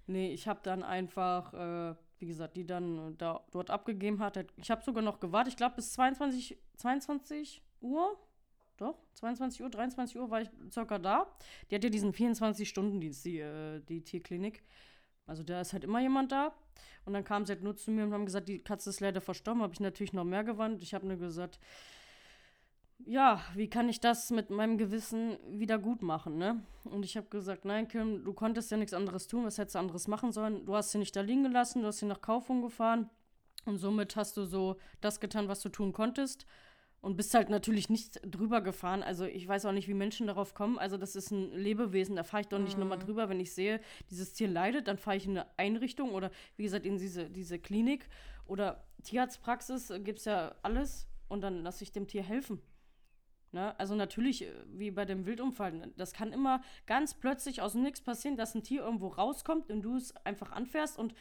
nee, 0.08 0.32
ich 0.32 0.48
habe 0.48 0.62
dann 0.64 0.84
einfach, 0.84 1.54
äh, 1.54 1.96
wie 2.20 2.28
gesagt, 2.28 2.56
die 2.56 2.66
dann 2.66 3.18
da, 3.18 3.44
dort 3.52 3.70
abgegeben 3.70 4.20
hat. 4.20 4.40
Ich 4.56 4.72
habe 4.72 4.82
sogar 4.82 5.04
noch 5.04 5.20
gewartet, 5.20 5.52
ich 5.52 5.58
glaube 5.58 5.76
bis 5.76 5.92
22, 5.92 6.58
22 6.78 7.62
Uhr. 7.82 8.18
Doch, 8.78 8.96
22 9.16 9.64
Uhr, 9.64 9.70
23 9.70 10.18
Uhr 10.18 10.32
war 10.32 10.42
ich 10.42 10.50
circa 10.72 10.98
da. 10.98 11.28
Die 11.70 11.76
hat 11.76 11.84
ja 11.84 11.90
diesen 11.90 12.14
24-Stunden-Dienst, 12.14 13.26
die, 13.26 13.40
äh, 13.40 13.82
die 13.82 14.02
Tierklinik. 14.02 14.64
Also 15.26 15.44
da 15.44 15.60
ist 15.60 15.74
halt 15.74 15.84
immer 15.84 16.00
jemand 16.00 16.32
da. 16.32 16.54
Und 17.04 17.12
dann 17.12 17.26
kam 17.26 17.46
sie 17.46 17.52
halt 17.52 17.64
nur 17.64 17.76
zu 17.76 17.92
mir 17.92 18.06
und 18.06 18.14
haben 18.14 18.26
gesagt, 18.26 18.48
die 18.48 18.60
Katze 18.60 18.92
ist 18.92 19.02
leider 19.02 19.20
verstorben. 19.20 19.62
Habe 19.62 19.74
ich 19.74 19.82
natürlich 19.82 20.14
noch 20.14 20.24
mehr 20.24 20.46
gewandt. 20.46 20.82
Ich 20.84 20.94
habe 20.94 21.06
nur 21.06 21.18
gesagt, 21.18 21.60
ja, 23.06 23.42
wie 23.56 23.70
kann 23.70 23.90
ich 23.90 24.00
das 24.00 24.30
mit 24.32 24.50
meinem 24.50 24.78
Gewissen 24.78 25.38
wieder 25.50 25.78
gut 25.78 26.02
machen, 26.02 26.38
ne? 26.38 26.64
Und 26.84 27.04
ich 27.06 27.18
habe 27.18 27.28
gesagt, 27.28 27.66
nein, 27.66 27.88
Kim, 27.88 28.24
du 28.24 28.34
konntest 28.34 28.72
ja 28.72 28.78
nichts 28.78 28.94
anderes 28.94 29.28
tun, 29.28 29.46
was 29.46 29.58
hättest 29.58 29.76
du 29.76 29.80
anderes 29.80 30.08
machen 30.08 30.32
sollen? 30.32 30.66
Du 30.66 30.76
hast 30.76 30.92
sie 30.92 30.98
nicht 30.98 31.16
da 31.16 31.22
liegen 31.22 31.44
gelassen, 31.44 31.82
du 31.82 31.88
hast 31.88 32.00
sie 32.00 32.06
nach 32.06 32.22
Kaufung 32.22 32.62
gefahren 32.62 33.10
und 33.66 33.78
somit 33.78 34.16
hast 34.16 34.38
du 34.38 34.46
so 34.46 34.78
das 35.02 35.20
getan, 35.20 35.48
was 35.48 35.62
du 35.62 35.70
tun 35.70 35.94
konntest 35.94 36.46
und 37.02 37.18
bist 37.18 37.34
halt 37.34 37.50
natürlich 37.50 37.90
nicht 37.90 38.22
drüber 38.26 38.62
gefahren. 38.62 39.04
Also 39.04 39.26
ich 39.26 39.46
weiß 39.46 39.66
auch 39.66 39.74
nicht, 39.74 39.90
wie 39.90 39.94
Menschen 39.94 40.28
darauf 40.28 40.54
kommen. 40.54 40.80
Also 40.80 40.98
das 40.98 41.18
ist 41.18 41.32
ein 41.32 41.52
Lebewesen, 41.52 42.16
da 42.16 42.24
fahre 42.24 42.42
ich 42.42 42.48
doch 42.48 42.60
nicht 42.60 42.76
mhm. 42.76 42.84
nochmal 42.84 43.00
drüber. 43.00 43.28
Wenn 43.28 43.42
ich 43.42 43.54
sehe, 43.54 43.82
dieses 44.10 44.34
Tier 44.34 44.48
leidet, 44.48 44.88
dann 44.88 44.98
fahre 44.98 45.18
ich 45.18 45.26
in 45.26 45.38
eine 45.38 45.48
Einrichtung 45.58 46.12
oder 46.12 46.32
wie 46.56 46.64
gesagt 46.64 46.86
in 46.86 46.98
diese, 46.98 47.30
diese 47.30 47.60
Klinik 47.60 48.08
oder 48.46 48.86
Tierarztpraxis, 49.04 49.92
gibt 50.04 50.20
es 50.20 50.26
ja 50.26 50.56
alles 50.62 51.08
und 51.28 51.42
dann 51.42 51.62
lasse 51.64 51.84
ich 51.84 51.92
dem 51.92 52.08
Tier 52.08 52.24
helfen. 52.24 52.62
Ne? 53.54 53.78
Also 53.80 53.96
natürlich, 53.96 54.44
äh, 54.44 54.52
wie 54.68 54.92
bei 54.92 55.06
dem 55.06 55.26
Wildunfall, 55.26 55.92
das 55.96 56.14
kann 56.14 56.34
immer 56.34 56.62
ganz 56.88 57.14
plötzlich 57.14 57.62
aus 57.62 57.74
dem 57.74 57.84
Nichts 57.84 58.02
passieren, 58.02 58.36
dass 58.36 58.56
ein 58.56 58.64
Tier 58.64 58.82
irgendwo 58.82 59.08
rauskommt 59.08 59.72
und 59.72 59.84
du 59.84 59.96
es 59.96 60.16
einfach 60.26 60.52
anfährst 60.52 60.98
und 60.98 61.14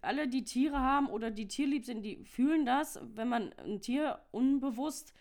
alle, 0.00 0.28
die 0.28 0.44
Tiere 0.44 0.78
haben 0.78 1.08
oder 1.08 1.32
die 1.32 1.48
tierlieb 1.48 1.84
sind, 1.84 2.02
die 2.02 2.24
fühlen 2.24 2.64
das, 2.64 3.00
wenn 3.02 3.28
man 3.28 3.52
ein 3.54 3.80
Tier 3.80 4.20
unbewusst 4.30 5.12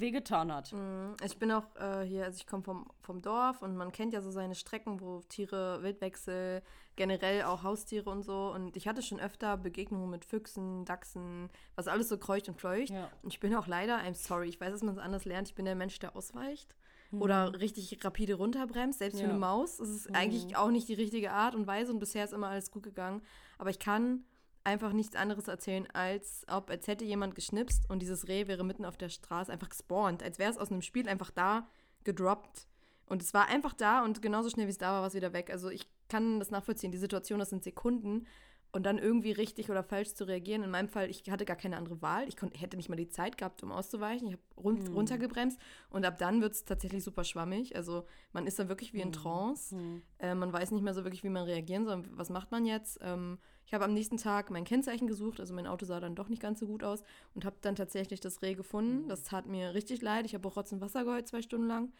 wehgetan 0.00 0.52
hat. 0.52 0.72
Mhm. 0.72 1.16
Ich 1.24 1.38
bin 1.38 1.50
auch 1.52 1.64
äh, 1.76 2.04
hier, 2.04 2.24
also 2.24 2.36
ich 2.36 2.46
komme 2.46 2.62
vom, 2.62 2.90
vom 3.00 3.22
Dorf 3.22 3.62
und 3.62 3.76
man 3.76 3.92
kennt 3.92 4.12
ja 4.12 4.20
so 4.20 4.30
seine 4.30 4.54
Strecken, 4.54 5.00
wo 5.00 5.20
Tiere, 5.28 5.82
Wildwechsel, 5.82 6.62
generell 6.96 7.42
auch 7.44 7.62
Haustiere 7.62 8.08
und 8.10 8.22
so. 8.22 8.52
Und 8.54 8.76
ich 8.76 8.88
hatte 8.88 9.02
schon 9.02 9.20
öfter 9.20 9.56
Begegnungen 9.56 10.10
mit 10.10 10.24
Füchsen, 10.24 10.84
Dachsen, 10.84 11.50
was 11.76 11.88
alles 11.88 12.08
so 12.08 12.18
kreucht 12.18 12.48
und 12.48 12.60
fleucht. 12.60 12.90
Ja. 12.90 13.10
Und 13.22 13.32
ich 13.32 13.40
bin 13.40 13.54
auch 13.54 13.66
leider, 13.66 13.98
I'm 13.98 14.14
sorry, 14.14 14.48
ich 14.48 14.60
weiß, 14.60 14.72
dass 14.72 14.82
man 14.82 14.96
es 14.96 15.00
anders 15.00 15.24
lernt, 15.24 15.48
ich 15.48 15.54
bin 15.54 15.64
der 15.64 15.74
Mensch, 15.74 15.98
der 15.98 16.16
ausweicht. 16.16 16.74
Mhm. 17.10 17.22
Oder 17.22 17.60
richtig 17.60 18.04
rapide 18.04 18.34
runterbremst, 18.34 18.98
selbst 18.98 19.18
ja. 19.18 19.24
für 19.24 19.30
eine 19.30 19.38
Maus. 19.38 19.78
Das 19.78 19.88
ist 19.88 20.08
mhm. 20.08 20.16
eigentlich 20.16 20.56
auch 20.56 20.70
nicht 20.70 20.88
die 20.88 20.94
richtige 20.94 21.32
Art 21.32 21.54
und 21.54 21.66
Weise 21.66 21.92
und 21.92 21.98
bisher 21.98 22.24
ist 22.24 22.32
immer 22.32 22.48
alles 22.48 22.70
gut 22.70 22.82
gegangen. 22.82 23.22
Aber 23.58 23.70
ich 23.70 23.78
kann 23.78 24.24
einfach 24.64 24.92
nichts 24.92 25.14
anderes 25.14 25.46
erzählen, 25.46 25.86
als 25.92 26.44
ob, 26.48 26.70
als 26.70 26.86
hätte 26.86 27.04
jemand 27.04 27.34
geschnipst 27.34 27.88
und 27.88 28.00
dieses 28.00 28.28
Reh 28.28 28.48
wäre 28.48 28.64
mitten 28.64 28.84
auf 28.84 28.96
der 28.96 29.10
Straße 29.10 29.52
einfach 29.52 29.68
gespawnt, 29.68 30.22
als 30.22 30.38
wäre 30.38 30.50
es 30.50 30.58
aus 30.58 30.70
einem 30.70 30.82
Spiel 30.82 31.08
einfach 31.08 31.30
da 31.30 31.68
gedroppt. 32.02 32.66
Und 33.06 33.22
es 33.22 33.34
war 33.34 33.48
einfach 33.48 33.74
da 33.74 34.02
und 34.02 34.22
genauso 34.22 34.48
schnell 34.48 34.66
wie 34.66 34.70
es 34.70 34.78
da 34.78 34.92
war, 34.92 35.00
war 35.02 35.08
es 35.08 35.14
wieder 35.14 35.34
weg. 35.34 35.50
Also 35.50 35.68
ich 35.68 35.86
kann 36.08 36.38
das 36.38 36.50
nachvollziehen. 36.50 36.90
Die 36.90 36.98
Situation, 36.98 37.38
das 37.38 37.50
sind 37.50 37.62
Sekunden 37.62 38.26
und 38.72 38.84
dann 38.84 38.98
irgendwie 38.98 39.30
richtig 39.30 39.70
oder 39.70 39.84
falsch 39.84 40.14
zu 40.14 40.26
reagieren. 40.26 40.62
In 40.64 40.70
meinem 40.70 40.88
Fall, 40.88 41.08
ich 41.08 41.22
hatte 41.30 41.44
gar 41.44 41.56
keine 41.56 41.76
andere 41.76 42.02
Wahl. 42.02 42.26
Ich 42.26 42.36
konnte, 42.36 42.58
hätte 42.58 42.76
nicht 42.76 42.88
mal 42.88 42.96
die 42.96 43.08
Zeit 43.08 43.38
gehabt, 43.38 43.62
um 43.62 43.70
auszuweichen. 43.70 44.26
Ich 44.26 44.32
habe 44.32 44.42
run 44.56 44.82
mhm. 44.82 44.94
runtergebremst 44.94 45.60
und 45.90 46.04
ab 46.04 46.18
dann 46.18 46.40
wird 46.40 46.54
es 46.54 46.64
tatsächlich 46.64 47.04
super 47.04 47.24
schwammig. 47.24 47.76
Also 47.76 48.04
man 48.32 48.46
ist 48.46 48.58
dann 48.58 48.68
wirklich 48.68 48.92
wie 48.94 49.00
in 49.00 49.08
hm. 49.08 49.12
Trance. 49.12 49.76
Mhm. 49.76 50.02
Äh, 50.18 50.34
man 50.34 50.52
weiß 50.52 50.72
nicht 50.72 50.82
mehr 50.82 50.94
so 50.94 51.04
wirklich, 51.04 51.22
wie 51.22 51.28
man 51.28 51.44
reagieren 51.44 51.84
soll. 51.84 52.02
Was 52.12 52.30
macht 52.30 52.50
man 52.50 52.64
jetzt? 52.64 52.98
Ähm, 53.02 53.38
ich 53.66 53.74
habe 53.74 53.84
am 53.84 53.94
nächsten 53.94 54.16
Tag 54.18 54.50
mein 54.50 54.64
Kennzeichen 54.64 55.06
gesucht. 55.06 55.40
Also 55.40 55.54
mein 55.54 55.66
Auto 55.66 55.86
sah 55.86 56.00
dann 56.00 56.14
doch 56.14 56.28
nicht 56.28 56.42
ganz 56.42 56.60
so 56.60 56.66
gut 56.66 56.84
aus 56.84 57.02
und 57.34 57.44
habe 57.44 57.56
dann 57.60 57.74
tatsächlich 57.76 58.20
das 58.20 58.42
Reh 58.42 58.54
gefunden. 58.54 59.04
Mhm. 59.04 59.08
Das 59.08 59.24
tat 59.24 59.46
mir 59.46 59.74
richtig 59.74 60.02
leid. 60.02 60.26
Ich 60.26 60.34
habe 60.34 60.46
auch 60.48 60.56
Rotz 60.56 60.72
und 60.72 60.80
Wasser 60.80 61.04
geheult 61.04 61.28
zwei 61.28 61.42
Stunden 61.42 61.66
lang. 61.66 61.92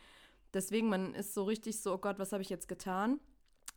Deswegen, 0.52 0.88
man 0.88 1.14
ist 1.14 1.34
so 1.34 1.44
richtig 1.44 1.80
so, 1.80 1.94
oh 1.94 1.98
Gott, 1.98 2.18
was 2.18 2.32
habe 2.32 2.42
ich 2.42 2.50
jetzt 2.50 2.68
getan? 2.68 3.20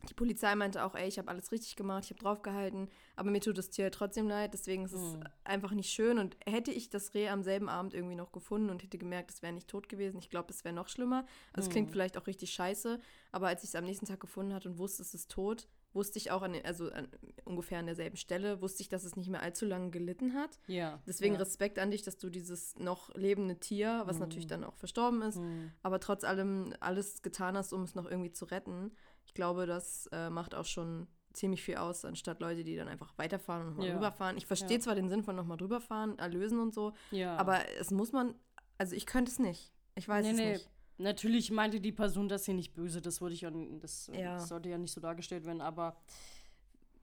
die 0.08 0.14
Polizei 0.14 0.54
meinte 0.54 0.84
auch, 0.84 0.94
ey, 0.94 1.08
ich 1.08 1.18
habe 1.18 1.28
alles 1.28 1.50
richtig 1.50 1.74
gemacht, 1.74 2.04
ich 2.04 2.10
habe 2.10 2.20
draufgehalten, 2.20 2.88
aber 3.16 3.30
mir 3.30 3.40
tut 3.40 3.58
das 3.58 3.70
Tier 3.70 3.90
trotzdem 3.90 4.28
leid, 4.28 4.54
deswegen 4.54 4.84
ist 4.84 4.92
es 4.92 5.14
Mhm. 5.14 5.24
einfach 5.42 5.72
nicht 5.72 5.90
schön. 5.90 6.18
Und 6.20 6.36
hätte 6.46 6.70
ich 6.70 6.88
das 6.88 7.14
Reh 7.14 7.28
am 7.28 7.42
selben 7.42 7.68
Abend 7.68 7.94
irgendwie 7.94 8.14
noch 8.14 8.30
gefunden 8.30 8.70
und 8.70 8.82
hätte 8.84 8.96
gemerkt, 8.96 9.32
es 9.32 9.42
wäre 9.42 9.52
nicht 9.52 9.66
tot 9.68 9.88
gewesen, 9.88 10.18
ich 10.18 10.30
glaube, 10.30 10.52
es 10.52 10.64
wäre 10.64 10.74
noch 10.74 10.88
schlimmer. 10.88 11.26
Also 11.52 11.66
es 11.66 11.72
klingt 11.72 11.88
Mhm. 11.88 11.92
vielleicht 11.92 12.16
auch 12.16 12.28
richtig 12.28 12.52
scheiße, 12.52 13.00
aber 13.32 13.48
als 13.48 13.64
ich 13.64 13.70
es 13.70 13.74
am 13.74 13.84
nächsten 13.84 14.06
Tag 14.06 14.20
gefunden 14.20 14.54
hatte 14.54 14.68
und 14.68 14.78
wusste, 14.78 15.02
es 15.02 15.14
ist 15.14 15.30
tot, 15.32 15.66
wusste 15.92 16.18
ich 16.18 16.30
auch 16.30 16.42
an, 16.42 16.54
also 16.64 16.90
an, 16.92 17.08
ungefähr 17.44 17.78
an 17.78 17.86
derselben 17.86 18.16
Stelle, 18.16 18.60
wusste 18.62 18.82
ich, 18.82 18.88
dass 18.88 19.04
es 19.04 19.16
nicht 19.16 19.30
mehr 19.30 19.42
allzu 19.42 19.64
lange 19.66 19.90
gelitten 19.90 20.34
hat. 20.34 20.58
Ja. 20.66 21.02
Deswegen 21.06 21.34
ja. 21.34 21.40
Respekt 21.40 21.78
an 21.78 21.90
dich, 21.90 22.02
dass 22.02 22.18
du 22.18 22.30
dieses 22.30 22.76
noch 22.78 23.14
lebende 23.14 23.58
Tier, 23.58 24.02
was 24.06 24.18
natürlich 24.18 24.46
dann 24.46 24.64
auch 24.64 24.76
verstorben 24.76 25.22
ist, 25.22 25.36
Mhm. 25.38 25.72
aber 25.82 25.98
trotz 26.00 26.24
allem 26.24 26.72
alles 26.80 27.22
getan 27.22 27.56
hast, 27.56 27.72
um 27.72 27.82
es 27.82 27.94
noch 27.94 28.04
irgendwie 28.08 28.32
zu 28.32 28.44
retten. 28.44 28.92
Ich 29.24 29.34
glaube, 29.34 29.66
das 29.66 30.08
äh, 30.12 30.30
macht 30.30 30.54
auch 30.54 30.64
schon 30.66 31.06
ziemlich 31.32 31.62
viel 31.62 31.76
aus, 31.76 32.04
anstatt 32.04 32.40
Leute, 32.40 32.64
die 32.64 32.76
dann 32.76 32.88
einfach 32.88 33.12
weiterfahren 33.16 33.62
und 33.62 33.68
nochmal 33.70 33.88
Ja. 33.88 33.94
rüberfahren. 33.96 34.36
Ich 34.36 34.46
verstehe 34.46 34.78
Ja. 34.78 34.80
zwar 34.82 34.94
den 34.94 35.08
Sinn 35.08 35.22
von 35.22 35.36
nochmal 35.36 35.56
drüberfahren, 35.56 36.18
erlösen 36.18 36.58
und 36.60 36.74
so, 36.74 36.92
Ja. 37.10 37.36
aber 37.36 37.60
es 37.78 37.90
muss 37.90 38.12
man, 38.12 38.34
also 38.76 38.94
ich 38.94 39.06
könnte 39.06 39.30
es 39.30 39.38
nicht. 39.38 39.72
Ich 39.94 40.08
weiß 40.08 40.24
Nee, 40.24 40.30
es 40.32 40.36
nee. 40.36 40.52
nicht. 40.52 40.70
Natürlich 40.98 41.50
meinte 41.50 41.80
die 41.80 41.92
Person 41.92 42.28
das 42.28 42.44
hier 42.44 42.54
nicht 42.54 42.74
böse, 42.74 43.00
das 43.00 43.20
wurde 43.20 43.34
ich 43.34 43.42
ja, 43.42 43.52
das, 43.80 44.10
Ja. 44.12 44.34
das 44.34 44.48
sollte 44.48 44.68
ja 44.68 44.78
nicht 44.78 44.92
so 44.92 45.00
dargestellt 45.00 45.44
werden, 45.46 45.60
aber 45.60 45.96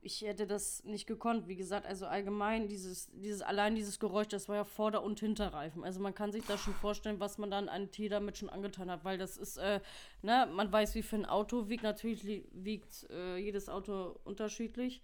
ich 0.02 0.20
hätte 0.22 0.46
das 0.46 0.84
nicht 0.84 1.06
gekonnt. 1.06 1.48
Wie 1.48 1.56
gesagt, 1.56 1.84
also 1.86 2.06
allgemein 2.06 2.68
dieses, 2.68 3.08
dieses, 3.12 3.42
allein 3.42 3.74
dieses 3.74 3.98
Geräusch, 3.98 4.28
das 4.28 4.48
war 4.48 4.54
ja 4.56 4.64
Vorder- 4.64 5.02
und 5.02 5.18
Hinterreifen. 5.18 5.82
Also 5.82 5.98
man 6.00 6.14
kann 6.14 6.30
sich 6.30 6.44
da 6.44 6.56
schon 6.58 6.74
vorstellen, 6.74 7.18
was 7.18 7.38
man 7.38 7.50
dann 7.50 7.68
ein 7.68 7.90
Tier 7.90 8.08
damit 8.10 8.36
schon 8.38 8.48
angetan 8.50 8.88
hat, 8.90 9.04
weil 9.04 9.18
das 9.18 9.36
ist, 9.36 9.56
äh, 9.56 9.80
ne, 10.22 10.46
man 10.54 10.70
weiß, 10.70 10.94
wie 10.94 11.02
viel 11.02 11.20
ein 11.20 11.26
Auto 11.26 11.68
wiegt. 11.68 11.82
Natürlich 11.82 12.22
li- 12.22 12.44
wiegt 12.52 13.06
äh, 13.10 13.36
jedes 13.38 13.68
Auto 13.68 14.14
unterschiedlich. 14.24 15.02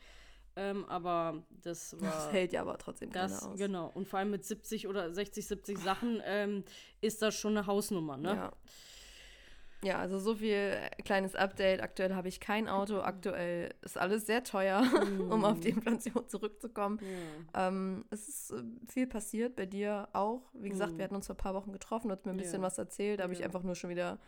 Ähm, 0.57 0.85
aber 0.87 1.43
das 1.63 1.99
war. 2.01 2.11
Das 2.11 2.33
hält 2.33 2.53
ja 2.53 2.61
aber 2.61 2.77
trotzdem 2.79 3.11
keiner 3.11 3.29
Das, 3.29 3.43
aus. 3.47 3.59
genau. 3.59 3.91
Und 3.95 4.07
vor 4.07 4.19
allem 4.19 4.31
mit 4.31 4.45
70 4.45 4.87
oder 4.89 5.13
60, 5.13 5.47
70 5.47 5.79
Sachen 5.79 6.21
ähm, 6.25 6.65
ist 7.01 7.23
das 7.23 7.35
schon 7.35 7.57
eine 7.57 7.67
Hausnummer, 7.67 8.17
ne? 8.17 8.35
Ja. 8.35 8.53
Ja, 9.85 9.99
also 9.99 10.21
so 10.21 10.37
viel 10.37 10.75
kleines 11.05 11.35
Update. 11.35 11.83
Aktuell 11.83 12.15
habe 12.15 12.29
ich 12.29 12.39
kein 12.39 12.69
Auto. 12.69 13.01
Aktuell 13.01 13.75
ist 13.83 13.99
alles 13.99 14.27
sehr 14.27 14.45
teuer, 14.45 14.81
um 15.29 15.45
auf 15.45 15.59
die 15.59 15.71
Inflation 15.71 16.29
zurückzukommen. 16.29 17.01
Ja. 17.53 17.67
Ähm, 17.69 18.05
es 18.11 18.29
ist 18.29 18.51
äh, 18.53 18.63
viel 18.89 19.09
passiert, 19.09 19.57
bei 19.57 19.67
dir 19.67 20.09
auch. 20.13 20.43
Wie 20.53 20.69
gesagt, 20.69 20.93
Mhm. 20.93 20.99
wir 20.99 21.05
hatten 21.07 21.17
uns 21.17 21.27
vor 21.27 21.35
ein 21.35 21.39
paar 21.39 21.55
Wochen 21.55 21.73
getroffen, 21.73 22.09
du 22.11 22.15
hast 22.15 22.25
mir 22.27 22.31
ein 22.31 22.37
bisschen 22.37 22.61
Ja. 22.61 22.67
was 22.67 22.79
erzählt, 22.79 23.19
da 23.19 23.25
habe 23.25 23.33
ich 23.33 23.41
Ja. 23.41 23.47
einfach 23.47 23.65
nur 23.65 23.75
schon 23.75 23.91
wieder 23.91 24.19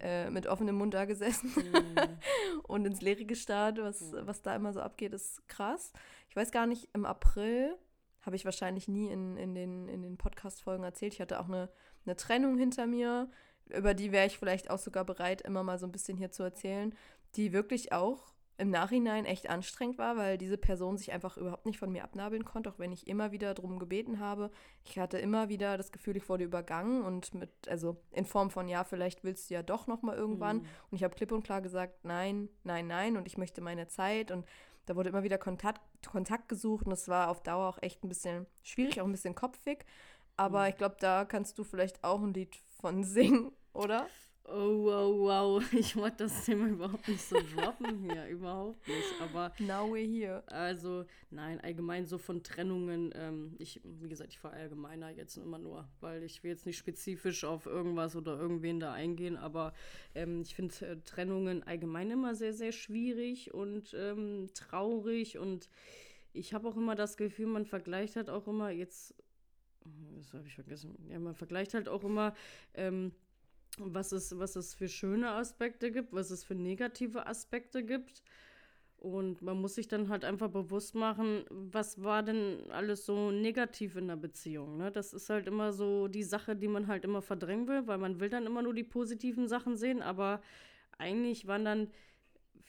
äh, 0.00 0.30
mit 0.30 0.46
offenem 0.46 0.76
Mund 0.76 0.94
da 0.94 1.04
gesessen 1.04 1.52
Mhm. 1.56 1.96
und 2.64 2.86
ins 2.86 3.00
Leere 3.00 3.24
gestarrt. 3.24 3.78
Was, 3.78 4.00
Ja. 4.12 4.26
was 4.26 4.42
da 4.42 4.54
immer 4.56 4.72
so 4.72 4.80
abgeht, 4.80 5.12
ist 5.14 5.46
krass. 5.48 5.92
Ich 6.28 6.36
weiß 6.36 6.50
gar 6.50 6.66
nicht, 6.66 6.88
im 6.94 7.04
April 7.06 7.76
habe 8.22 8.36
ich 8.36 8.44
wahrscheinlich 8.44 8.88
nie 8.88 9.10
in, 9.10 9.36
in 9.36 9.54
den, 9.54 9.88
in 9.88 10.02
den 10.02 10.16
Podcast-Folgen 10.18 10.84
erzählt. 10.84 11.14
Ich 11.14 11.20
hatte 11.20 11.40
auch 11.40 11.46
eine, 11.48 11.70
eine 12.04 12.16
Trennung 12.16 12.58
hinter 12.58 12.86
mir, 12.86 13.30
über 13.68 13.94
die 13.94 14.12
wäre 14.12 14.26
ich 14.26 14.38
vielleicht 14.38 14.70
auch 14.70 14.78
sogar 14.78 15.04
bereit, 15.04 15.40
immer 15.42 15.62
mal 15.62 15.78
so 15.78 15.86
ein 15.86 15.92
bisschen 15.92 16.16
hier 16.18 16.30
zu 16.30 16.42
erzählen, 16.42 16.94
die 17.36 17.52
wirklich 17.52 17.92
auch 17.92 18.32
im 18.58 18.70
Nachhinein 18.70 19.24
echt 19.24 19.48
anstrengend 19.48 19.98
war, 19.98 20.16
weil 20.16 20.36
diese 20.36 20.58
Person 20.58 20.98
sich 20.98 21.12
einfach 21.12 21.36
überhaupt 21.36 21.64
nicht 21.64 21.78
von 21.78 21.90
mir 21.92 22.04
abnabeln 22.04 22.44
konnte, 22.44 22.68
auch 22.70 22.78
wenn 22.78 22.92
ich 22.92 23.06
immer 23.06 23.30
wieder 23.32 23.54
darum 23.54 23.78
gebeten 23.78 24.18
habe. 24.18 24.50
Ich 24.84 24.98
hatte 24.98 25.18
immer 25.18 25.48
wieder 25.48 25.76
das 25.78 25.92
Gefühl, 25.92 26.16
ich 26.16 26.28
wurde 26.28 26.44
übergangen 26.44 27.02
und 27.02 27.34
mit, 27.34 27.50
also 27.68 27.96
in 28.10 28.26
Form 28.26 28.50
von, 28.50 28.68
ja, 28.68 28.84
vielleicht 28.84 29.24
willst 29.24 29.48
du 29.48 29.54
ja 29.54 29.62
doch 29.62 29.86
noch 29.86 30.02
mal 30.02 30.16
irgendwann. 30.16 30.58
Mhm. 30.58 30.66
Und 30.90 30.96
ich 30.96 31.04
habe 31.04 31.14
klipp 31.14 31.32
und 31.32 31.44
klar 31.44 31.62
gesagt, 31.62 32.04
nein, 32.04 32.48
nein, 32.64 32.86
nein 32.88 33.16
und 33.16 33.26
ich 33.26 33.38
möchte 33.38 33.60
meine 33.60 33.86
Zeit 33.86 34.30
und 34.32 34.44
da 34.86 34.96
wurde 34.96 35.10
immer 35.10 35.22
wieder 35.22 35.38
Kontakt, 35.38 35.80
Kontakt 36.06 36.48
gesucht 36.48 36.86
und 36.86 36.92
es 36.92 37.08
war 37.08 37.28
auf 37.28 37.42
Dauer 37.42 37.68
auch 37.68 37.82
echt 37.82 38.02
ein 38.02 38.08
bisschen 38.08 38.46
schwierig, 38.62 39.00
auch 39.00 39.04
ein 39.06 39.12
bisschen 39.12 39.34
kopfig. 39.34 39.84
Aber 40.36 40.62
Mhm. 40.62 40.68
ich 40.70 40.76
glaube, 40.76 40.96
da 40.98 41.24
kannst 41.24 41.58
du 41.58 41.64
vielleicht 41.64 42.02
auch 42.04 42.20
ein 42.22 42.34
Lied 42.34 42.56
von 42.80 43.04
singen, 43.04 43.52
oder? 43.72 44.06
Oh, 44.50 44.84
wow, 44.84 45.18
wow. 45.18 45.62
Ich 45.72 45.94
wollte 45.94 46.24
das 46.24 46.46
Thema 46.46 46.68
überhaupt 46.68 47.06
nicht 47.06 47.20
so 47.20 47.36
droppen 47.54 47.98
hier. 47.98 48.26
Überhaupt 48.28 48.86
nicht. 48.88 49.20
Aber 49.20 49.52
Now 49.58 49.86
we're 49.92 50.06
here. 50.06 50.42
also, 50.46 51.04
nein, 51.30 51.60
allgemein 51.60 52.06
so 52.06 52.16
von 52.16 52.42
Trennungen. 52.42 53.12
Ähm, 53.14 53.56
ich, 53.58 53.80
wie 53.84 54.08
gesagt, 54.08 54.32
ich 54.32 54.38
verallgemeiner 54.38 55.10
jetzt 55.10 55.36
immer 55.36 55.58
nur, 55.58 55.86
weil 56.00 56.22
ich 56.22 56.42
will 56.42 56.50
jetzt 56.50 56.64
nicht 56.64 56.78
spezifisch 56.78 57.44
auf 57.44 57.66
irgendwas 57.66 58.16
oder 58.16 58.38
irgendwen 58.38 58.80
da 58.80 58.92
eingehen. 58.92 59.36
Aber 59.36 59.74
ähm, 60.14 60.40
ich 60.40 60.54
finde 60.54 60.74
äh, 60.86 60.96
Trennungen 61.04 61.62
allgemein 61.64 62.10
immer 62.10 62.34
sehr, 62.34 62.54
sehr 62.54 62.72
schwierig 62.72 63.52
und 63.52 63.94
ähm, 63.94 64.48
traurig. 64.54 65.36
Und 65.36 65.68
ich 66.32 66.54
habe 66.54 66.68
auch 66.68 66.76
immer 66.76 66.94
das 66.94 67.18
Gefühl, 67.18 67.46
man 67.46 67.66
vergleicht 67.66 68.16
halt 68.16 68.30
auch 68.30 68.46
immer 68.48 68.70
jetzt. 68.70 69.14
Das 70.16 70.32
habe 70.32 70.46
ich 70.46 70.54
vergessen. 70.54 70.94
Ja, 71.10 71.18
man 71.18 71.34
vergleicht 71.34 71.74
halt 71.74 71.88
auch 71.88 72.04
immer. 72.04 72.34
Ähm, 72.72 73.12
was 73.80 74.12
es, 74.12 74.38
was 74.38 74.56
es 74.56 74.74
für 74.74 74.88
schöne 74.88 75.30
Aspekte 75.30 75.90
gibt, 75.90 76.12
was 76.12 76.30
es 76.30 76.44
für 76.44 76.54
negative 76.54 77.26
Aspekte 77.26 77.84
gibt. 77.84 78.22
Und 78.98 79.42
man 79.42 79.60
muss 79.60 79.76
sich 79.76 79.86
dann 79.86 80.08
halt 80.08 80.24
einfach 80.24 80.50
bewusst 80.50 80.96
machen, 80.96 81.44
was 81.50 82.02
war 82.02 82.24
denn 82.24 82.68
alles 82.70 83.06
so 83.06 83.30
negativ 83.30 83.94
in 83.94 84.08
der 84.08 84.16
Beziehung. 84.16 84.76
Ne? 84.76 84.90
Das 84.90 85.12
ist 85.12 85.30
halt 85.30 85.46
immer 85.46 85.72
so 85.72 86.08
die 86.08 86.24
Sache, 86.24 86.56
die 86.56 86.66
man 86.66 86.88
halt 86.88 87.04
immer 87.04 87.22
verdrängen 87.22 87.68
will, 87.68 87.86
weil 87.86 87.98
man 87.98 88.18
will 88.18 88.28
dann 88.28 88.46
immer 88.46 88.62
nur 88.62 88.74
die 88.74 88.82
positiven 88.82 89.46
Sachen 89.46 89.76
sehen, 89.76 90.02
aber 90.02 90.42
eigentlich 90.98 91.46
waren 91.46 91.64
dann 91.64 91.88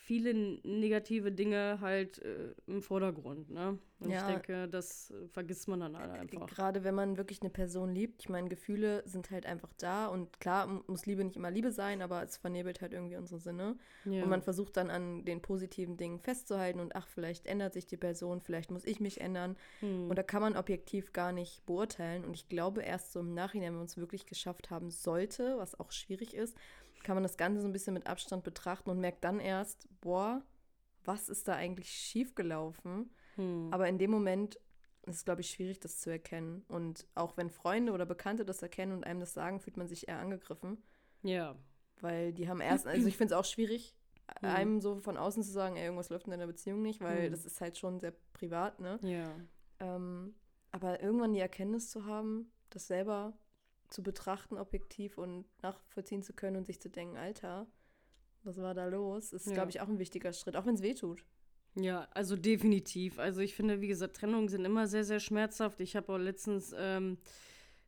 viele 0.09 0.33
negative 0.63 1.31
Dinge 1.31 1.77
halt 1.81 2.17
äh, 2.17 2.55
im 2.65 2.81
Vordergrund. 2.81 3.51
Ne? 3.51 3.77
Und 3.99 4.09
Ja. 4.09 4.21
ich 4.21 4.33
denke, 4.33 4.67
das 4.67 5.11
äh, 5.11 5.27
vergisst 5.27 5.67
man 5.67 5.81
dann 5.81 5.95
alle 5.95 6.13
einfach. 6.13 6.47
Gerade 6.47 6.83
wenn 6.83 6.95
man 6.95 7.15
wirklich 7.17 7.41
eine 7.41 7.51
Person 7.51 7.93
liebt, 7.93 8.21
ich 8.21 8.27
meine, 8.27 8.49
Gefühle 8.49 9.03
sind 9.05 9.29
halt 9.29 9.45
einfach 9.45 9.71
da 9.77 10.07
und 10.07 10.39
klar 10.39 10.65
muss 10.87 11.05
Liebe 11.05 11.23
nicht 11.23 11.35
immer 11.35 11.51
Liebe 11.51 11.71
sein, 11.71 12.01
aber 12.01 12.23
es 12.23 12.37
vernebelt 12.37 12.81
halt 12.81 12.93
irgendwie 12.93 13.17
unsere 13.17 13.39
Sinne. 13.39 13.77
Ja. 14.05 14.23
Und 14.23 14.29
man 14.29 14.41
versucht 14.41 14.77
dann 14.77 14.89
an 14.89 15.25
den 15.25 15.43
positiven 15.43 15.95
Dingen 15.95 16.17
festzuhalten 16.17 16.79
und 16.79 16.95
ach, 16.95 17.07
vielleicht 17.07 17.45
ändert 17.45 17.73
sich 17.73 17.85
die 17.85 17.97
Person, 17.97 18.41
vielleicht 18.41 18.71
muss 18.71 18.85
ich 18.85 18.99
mich 18.99 19.21
ändern. 19.21 19.57
Hm. 19.81 20.09
Und 20.09 20.17
da 20.17 20.23
kann 20.23 20.41
man 20.41 20.57
objektiv 20.57 21.13
gar 21.13 21.31
nicht 21.31 21.63
beurteilen. 21.67 22.25
Und 22.25 22.33
ich 22.33 22.49
glaube, 22.49 22.81
erst 22.81 23.11
so 23.11 23.19
im 23.19 23.35
Nachhinein, 23.35 23.73
wenn 23.73 23.77
man 23.77 23.85
es 23.85 23.97
wirklich 23.97 24.25
geschafft 24.25 24.71
haben 24.71 24.89
sollte, 24.89 25.59
was 25.59 25.79
auch 25.79 25.91
schwierig 25.91 26.33
ist, 26.33 26.57
kann 27.03 27.15
man 27.15 27.23
das 27.23 27.37
Ganze 27.37 27.61
so 27.61 27.67
ein 27.67 27.73
bisschen 27.73 27.93
mit 27.93 28.07
Abstand 28.07 28.43
betrachten 28.43 28.89
und 28.89 28.99
merkt 28.99 29.23
dann 29.23 29.39
erst, 29.39 29.87
boah, 30.01 30.41
was 31.05 31.29
ist 31.29 31.47
da 31.47 31.55
eigentlich 31.55 31.89
schiefgelaufen? 31.89 33.09
Hm. 33.35 33.69
Aber 33.71 33.87
in 33.87 33.97
dem 33.97 34.11
Moment 34.11 34.55
ist 35.03 35.15
es, 35.17 35.25
glaube 35.25 35.41
ich, 35.41 35.49
schwierig, 35.49 35.79
das 35.79 35.99
zu 35.99 36.09
erkennen. 36.09 36.63
Und 36.67 37.07
auch 37.15 37.37
wenn 37.37 37.49
Freunde 37.49 37.93
oder 37.93 38.05
Bekannte 38.05 38.45
das 38.45 38.61
erkennen 38.61 38.91
und 38.91 39.05
einem 39.05 39.19
das 39.19 39.33
sagen, 39.33 39.59
fühlt 39.59 39.77
man 39.77 39.87
sich 39.87 40.07
eher 40.07 40.19
angegriffen. 40.19 40.83
ja. 41.23 41.55
Weil 42.01 42.31
die 42.31 42.47
haben 42.47 42.61
erst, 42.61 42.87
also 42.87 43.05
ich 43.07 43.17
finde 43.17 43.33
es 43.33 43.37
auch 43.39 43.43
schwierig, 43.43 43.93
Hm. 44.39 44.49
einem 44.49 44.79
so 44.81 44.99
von 44.99 45.17
außen 45.17 45.43
zu 45.43 45.51
sagen, 45.51 45.75
ey, 45.75 45.83
irgendwas 45.85 46.09
läuft 46.09 46.27
in 46.27 46.31
deiner 46.31 46.47
Beziehung 46.47 46.81
nicht, 46.81 47.01
weil 47.01 47.25
Hm. 47.25 47.31
das 47.31 47.45
ist 47.45 47.59
halt 47.59 47.77
schon 47.77 47.99
sehr 47.99 48.13
privat, 48.31 48.79
ne? 48.79 48.99
Ja. 49.01 49.35
Ähm, 49.79 50.35
aber 50.71 51.01
irgendwann 51.01 51.33
die 51.33 51.39
Erkenntnis 51.41 51.89
zu 51.89 52.05
haben, 52.05 52.51
das 52.69 52.87
selber 52.87 53.33
zu 53.89 54.03
betrachten, 54.03 54.57
objektiv 54.57 55.17
und 55.17 55.45
nachvollziehen 55.61 56.23
zu 56.23 56.33
können 56.33 56.57
und 56.57 56.65
sich 56.65 56.79
zu 56.79 56.89
denken, 56.89 57.17
Alter, 57.17 57.67
was 58.43 58.57
war 58.57 58.73
da 58.73 58.85
los, 58.87 59.33
ist, 59.33 59.47
Ja. 59.47 59.53
glaube 59.53 59.69
ich, 59.71 59.81
auch 59.81 59.87
ein 59.87 59.99
wichtiger 59.99 60.31
Schritt, 60.33 60.55
auch 60.55 60.65
wenn 60.65 60.75
es 60.75 60.81
weh 60.81 60.93
tut. 60.93 61.25
Ja, 61.75 62.07
also 62.11 62.35
definitiv. 62.35 63.19
Also 63.19 63.41
ich 63.41 63.53
finde, 63.55 63.79
wie 63.81 63.87
gesagt, 63.87 64.15
Trennungen 64.15 64.47
sind 64.49 64.65
immer 64.65 64.87
sehr, 64.87 65.03
sehr 65.03 65.19
schmerzhaft. 65.19 65.79
Ich 65.81 65.95
habe 65.95 66.11
auch 66.13 66.17
letztens 66.17 66.73
ähm, 66.77 67.17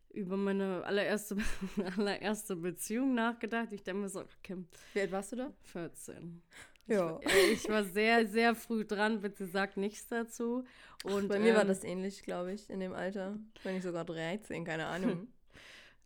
über 0.10 0.38
meine 0.38 0.84
allererste, 0.86 1.38
allererste 1.98 2.56
Beziehung 2.56 3.16
nachgedacht. 3.16 3.72
Ich 3.72 3.84
denke 3.84 4.02
mir 4.02 4.10
so, 4.10 4.22
okay, 4.22 4.58
Wie 4.94 5.02
alt 5.02 5.12
warst 5.12 5.32
du 5.32 5.36
da? 5.38 5.54
14. 5.64 6.42
Ja. 6.88 7.20
Ich, 7.22 7.26
war- 7.28 7.34
äh, 7.34 7.52
ich 7.54 7.70
war 7.70 7.84
sehr, 7.86 8.28
sehr 8.28 8.56
früh 8.56 8.86
dran. 8.86 9.22
Bitte 9.22 9.48
sag 9.48 9.78
nichts 9.78 10.08
dazu. 10.08 10.64
Und, 11.04 11.28
Bei 11.30 11.40
mir 11.40 11.56
war 11.56 11.62
ähm, 11.64 11.68
das 11.70 11.84
ähnlich, 11.84 12.22
glaube 12.24 12.54
ich, 12.54 12.70
in 12.70 12.80
dem 12.82 12.94
Alter. 12.94 13.40
Wenn 13.64 13.74
nicht 13.76 13.84
sogar 13.84 14.06
13, 14.06 14.64
keine 14.66 14.86
Ahnung. 14.88 15.28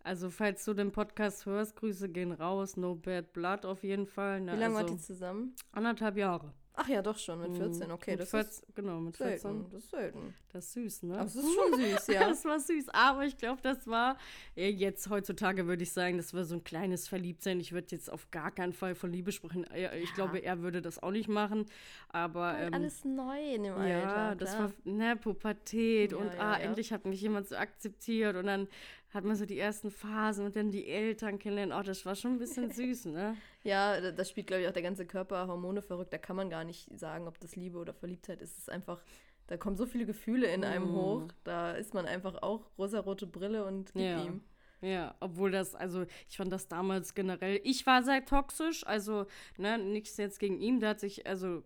Also, 0.06 0.30
falls 0.30 0.64
du 0.64 0.76
den 0.76 0.92
Podcast 0.92 1.48
hörst, 1.48 1.76
Grüße 1.78 2.10
gehen 2.10 2.32
raus. 2.32 2.78
No 2.78 2.94
Bad 2.94 3.34
Blood 3.34 3.66
auf 3.66 3.84
jeden 3.84 4.06
Fall. 4.06 4.40
Ne? 4.40 4.54
Wie 4.54 4.60
lange 4.60 4.78
also, 4.78 4.88
wart 4.88 4.90
ihr 4.92 5.04
zusammen? 5.04 5.56
Anderthalb 5.72 6.16
Jahre. 6.16 6.54
Ach 6.78 6.88
ja, 6.88 7.02
doch 7.02 7.18
schon, 7.18 7.40
mit 7.40 7.58
14. 7.58 7.90
Okay, 7.92 8.12
Mit 8.12 8.20
das 8.20 8.30
14, 8.30 8.50
ist 8.50 8.76
Genau, 8.76 9.00
mit 9.00 9.18
14. 9.18 9.40
selten. 9.40 9.70
Das 9.72 9.84
ist 9.84 9.90
selten. 9.90 10.34
Das 10.52 10.66
ist 10.66 10.74
süß, 10.74 11.04
ne? 11.04 11.16
Aber 11.16 11.26
es 11.26 11.36
ist 11.36 11.54
schon 11.56 11.80
süß, 11.80 12.08
ja. 12.08 12.20
Das 12.30 12.46
war 12.46 12.60
süß, 12.60 12.90
aber 12.90 13.26
ich 13.26 13.38
glaube, 13.38 13.62
das 13.64 13.88
war 13.88 14.18
ja, 14.56 14.68
jetzt 14.68 15.10
heutzutage 15.10 15.68
würde 15.68 15.84
ich 15.84 15.92
sagen, 15.92 16.18
das 16.18 16.34
war 16.34 16.44
so 16.44 16.56
ein 16.56 16.64
kleines 16.64 17.08
Verliebtsein. 17.08 17.60
Ich 17.60 17.72
würde 17.72 17.88
jetzt 17.92 18.12
auf 18.12 18.30
gar 18.30 18.52
keinen 18.52 18.74
Fall 18.74 18.94
von 18.94 19.12
Liebe 19.12 19.32
sprechen. 19.32 19.66
Ja, 19.76 19.94
Ich 19.94 20.14
glaube, 20.14 20.40
er 20.40 20.62
würde 20.62 20.82
das 20.82 21.02
auch 21.02 21.12
nicht 21.12 21.30
machen, 21.30 21.66
aber 22.10 22.60
ähm, 22.60 22.74
alles 22.74 23.06
neu 23.06 23.56
in 23.56 23.64
dem 23.64 23.74
ja, 23.88 24.28
Alter. 24.28 24.36
das 24.36 24.56
klar. 24.56 24.64
war 24.64 24.94
ne, 24.94 25.16
Pubertät 25.16 26.12
Ja, 26.12 26.18
und 26.18 26.28
ja, 26.28 26.40
ah, 26.40 26.60
ja. 26.60 26.66
endlich 26.66 26.92
hat 26.92 27.06
mich 27.06 27.22
jemand 27.22 27.48
so 27.48 27.56
akzeptiert 27.56 28.36
und 28.36 28.48
dann 28.48 28.68
hat 29.16 29.24
man 29.24 29.36
so 29.36 29.46
die 29.46 29.58
ersten 29.58 29.90
Phasen 29.90 30.46
und 30.46 30.56
dann 30.56 30.70
die 30.72 30.86
Eltern 30.88 31.40
kennenlernen. 31.40 31.76
Oh, 31.78 31.82
das 31.82 32.06
war 32.06 32.16
schon 32.16 32.34
ein 32.34 32.40
bisschen 32.40 32.70
süß, 32.72 33.06
ne? 33.06 33.36
Ja, 33.64 34.00
da- 34.00 34.12
das 34.12 34.30
spielt, 34.30 34.48
glaube 34.48 34.62
ich, 34.64 34.68
auch 34.70 34.74
der 34.74 34.84
ganze 34.84 35.06
Körper 35.08 35.48
Hormone 35.48 35.82
verrückt. 35.82 36.14
Da 36.14 36.18
kann 36.20 36.36
man 36.36 36.50
gar 36.52 36.64
nicht 36.64 36.88
sagen, 37.00 37.28
ob 37.28 37.40
das 37.40 37.56
Liebe 37.56 37.80
oder 37.80 37.94
Verliebtheit 37.94 38.42
ist. 38.42 38.52
Es 38.52 38.58
ist 38.60 38.70
einfach, 38.70 39.02
da 39.48 39.58
kommen 39.58 39.76
so 39.78 39.86
viele 39.88 40.06
Gefühle 40.06 40.48
in 40.54 40.64
einem 40.64 40.92
Mm. 40.92 40.96
hoch. 40.96 41.24
Da 41.44 41.72
ist 41.72 41.94
man 41.96 42.06
einfach 42.06 42.42
auch 42.44 42.70
rosarote 42.78 43.26
Brille 43.26 43.66
und 43.66 43.94
gib 43.94 44.04
Ja. 44.04 44.24
ihm. 44.24 44.42
Ja, 44.82 45.16
obwohl 45.22 45.50
das, 45.50 45.74
also 45.74 46.06
ich 46.30 46.38
fand 46.38 46.52
das 46.52 46.68
damals 46.68 47.16
generell, 47.16 47.60
ich 47.64 47.86
war 47.88 48.04
sehr 48.04 48.24
toxisch, 48.24 48.86
also 48.86 49.26
ne, 49.58 49.78
nichts 49.80 50.18
jetzt 50.18 50.40
gegen 50.40 50.60
ihn, 50.60 50.80
der 50.80 50.90
hat 50.90 51.00
sich, 51.00 51.26
also 51.26 51.64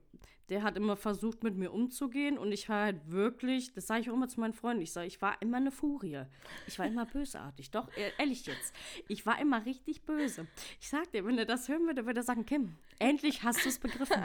der 0.49 0.63
hat 0.63 0.75
immer 0.77 0.95
versucht, 0.95 1.43
mit 1.43 1.55
mir 1.55 1.71
umzugehen 1.71 2.37
und 2.37 2.51
ich 2.51 2.67
war 2.69 2.83
halt 2.85 3.11
wirklich, 3.11 3.71
das 3.73 3.87
sage 3.87 4.01
ich 4.01 4.09
auch 4.09 4.13
immer 4.13 4.27
zu 4.27 4.39
meinen 4.39 4.53
Freunden, 4.53 4.81
ich 4.81 4.91
sage, 4.91 5.07
ich 5.07 5.21
war 5.21 5.41
immer 5.41 5.57
eine 5.57 5.71
Furie. 5.71 6.23
Ich 6.67 6.77
war 6.79 6.85
immer 6.87 7.05
bösartig, 7.05 7.71
doch, 7.71 7.87
e- 7.95 8.11
ehrlich 8.17 8.45
jetzt. 8.45 8.73
Ich 9.07 9.25
war 9.25 9.39
immer 9.39 9.65
richtig 9.65 10.01
böse. 10.03 10.47
Ich 10.81 10.89
sag 10.89 11.11
dir, 11.11 11.25
wenn 11.25 11.37
er 11.37 11.45
das 11.45 11.67
hören 11.69 11.85
würde, 11.85 12.05
würde 12.05 12.19
er 12.21 12.23
sagen, 12.23 12.45
Kim, 12.45 12.75
endlich 12.99 13.43
hast 13.43 13.63
du 13.65 13.69
es 13.69 13.79
begriffen. 13.79 14.17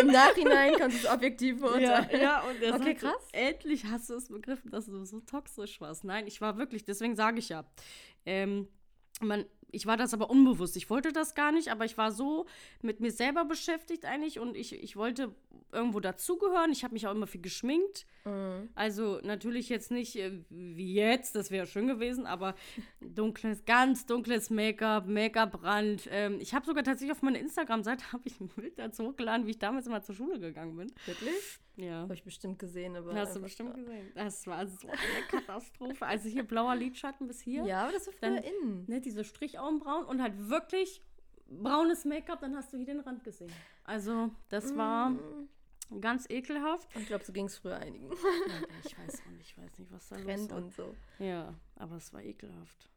Im 0.00 0.06
Nachhinein 0.08 0.74
kannst 0.76 1.02
du 1.04 1.06
es 1.08 1.12
objektiv 1.14 1.56
Ja, 1.60 1.66
beurteilen. 1.66 2.20
ja, 2.22 2.40
und 2.42 2.62
er 2.62 2.74
Okay, 2.74 2.84
sagte, 2.84 2.94
krass. 2.94 3.28
endlich 3.32 3.84
hast 3.86 4.10
du 4.10 4.14
es 4.14 4.28
begriffen, 4.28 4.70
dass 4.70 4.86
du 4.86 5.04
so 5.04 5.20
toxisch 5.20 5.80
warst. 5.80 6.04
Nein, 6.04 6.26
ich 6.26 6.40
war 6.40 6.56
wirklich, 6.58 6.84
deswegen 6.84 7.16
sage 7.16 7.38
ich 7.38 7.48
ja. 7.50 7.64
Ähm, 8.26 8.68
man, 9.20 9.44
ich 9.70 9.86
war 9.86 9.96
das 9.96 10.14
aber 10.14 10.30
unbewusst. 10.30 10.76
Ich 10.76 10.88
wollte 10.90 11.12
das 11.12 11.34
gar 11.34 11.52
nicht, 11.52 11.68
aber 11.68 11.84
ich 11.84 11.98
war 11.98 12.12
so 12.12 12.46
mit 12.82 13.00
mir 13.00 13.10
selber 13.10 13.44
beschäftigt 13.44 14.04
eigentlich 14.04 14.38
und 14.38 14.56
ich, 14.56 14.72
ich 14.72 14.96
wollte 14.96 15.34
irgendwo 15.72 16.00
dazugehören. 16.00 16.72
Ich 16.72 16.84
habe 16.84 16.94
mich 16.94 17.06
auch 17.06 17.12
immer 17.12 17.26
viel 17.26 17.42
geschminkt. 17.42 18.06
Mhm. 18.24 18.70
Also 18.74 19.20
natürlich 19.22 19.68
jetzt 19.68 19.90
nicht 19.90 20.16
äh, 20.16 20.32
wie 20.48 20.94
jetzt, 20.94 21.34
das 21.34 21.50
wäre 21.50 21.66
schön 21.66 21.86
gewesen, 21.86 22.26
aber 22.26 22.54
dunkles, 23.00 23.64
ganz 23.64 24.06
dunkles 24.06 24.50
Make-up, 24.50 25.06
Make-up-Rand. 25.06 26.08
Ähm, 26.10 26.38
ich 26.40 26.54
habe 26.54 26.64
sogar 26.66 26.84
tatsächlich 26.84 27.12
auf 27.12 27.22
meiner 27.22 27.38
Instagram-Seite 27.38 28.04
habe 28.12 28.22
ich 28.24 28.40
ein 28.40 28.48
Bild 28.48 28.78
dazu 28.78 29.04
hochgeladen, 29.04 29.46
wie 29.46 29.50
ich 29.50 29.58
damals 29.58 29.86
immer 29.86 30.02
zur 30.02 30.14
Schule 30.14 30.38
gegangen 30.38 30.76
bin. 30.76 30.92
Wirklich? 31.04 31.60
Ja. 31.78 32.00
Habe 32.02 32.14
ich 32.14 32.24
bestimmt 32.24 32.58
gesehen, 32.58 32.96
aber. 32.96 33.14
Hast 33.14 33.36
du 33.36 33.40
bestimmt 33.40 33.74
gesehen. 33.74 34.10
Das 34.14 34.46
war 34.48 34.66
so 34.66 34.88
eine 34.88 34.98
Katastrophe. 35.30 36.04
Also 36.04 36.28
hier 36.28 36.42
blauer 36.42 36.74
Lidschatten 36.74 37.26
bis 37.28 37.40
hier. 37.40 37.64
Ja, 37.64 37.84
aber 37.84 37.92
das 37.92 38.06
war 38.08 38.14
Dann- 38.20 38.38
früher 38.42 38.52
in. 38.62 38.84
Ne, 38.86 39.00
diese 39.00 39.22
Strichaugenbrauen 39.24 40.04
und 40.06 40.20
halt 40.20 40.48
wirklich 40.50 41.02
braunes 41.46 42.04
Make-up, 42.04 42.40
dann 42.40 42.56
hast 42.56 42.72
du 42.72 42.76
hier 42.76 42.86
den 42.86 43.00
Rand 43.00 43.22
gesehen. 43.24 43.50
Also, 43.84 44.30
das 44.50 44.76
war 44.76 45.10
Mm. 45.10 45.48
ganz 46.00 46.28
ekelhaft. 46.28 46.88
Ich 46.96 47.06
glaube, 47.06 47.24
so 47.24 47.32
ging 47.32 47.46
es 47.46 47.56
früher 47.56 47.76
einigen. 47.78 48.10
Ich 48.84 48.98
weiß 48.98 49.22
auch 49.24 49.30
nicht, 49.30 49.50
ich 49.52 49.56
weiß 49.56 49.78
nicht, 49.78 49.90
was 49.92 50.08
da 50.08 50.16
los 50.16 50.24
Trend 50.24 50.50
war. 50.50 50.58
und 50.58 50.72
so. 50.74 50.94
Ja, 51.20 51.54
aber 51.76 51.96
es 51.96 52.12
war 52.12 52.22
ekelhaft. 52.22 52.90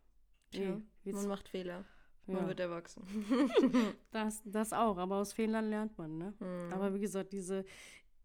Jetzt- 0.51 0.81
man 1.05 1.27
macht 1.27 1.47
Fehler. 1.47 1.85
Man 2.27 2.38
ja, 2.43 2.47
wird 2.50 2.59
erwachsen. 2.59 3.03
das, 4.11 4.41
das 4.45 4.73
auch, 4.73 4.97
aber 4.97 5.15
aus 5.17 5.33
Fehlern 5.33 5.69
lernt 5.69 5.97
man, 5.97 6.17
ne? 6.17 6.33
Mhm. 6.39 6.71
Aber 6.73 6.93
wie 6.93 7.00
gesagt, 7.00 7.33
diese, 7.33 7.65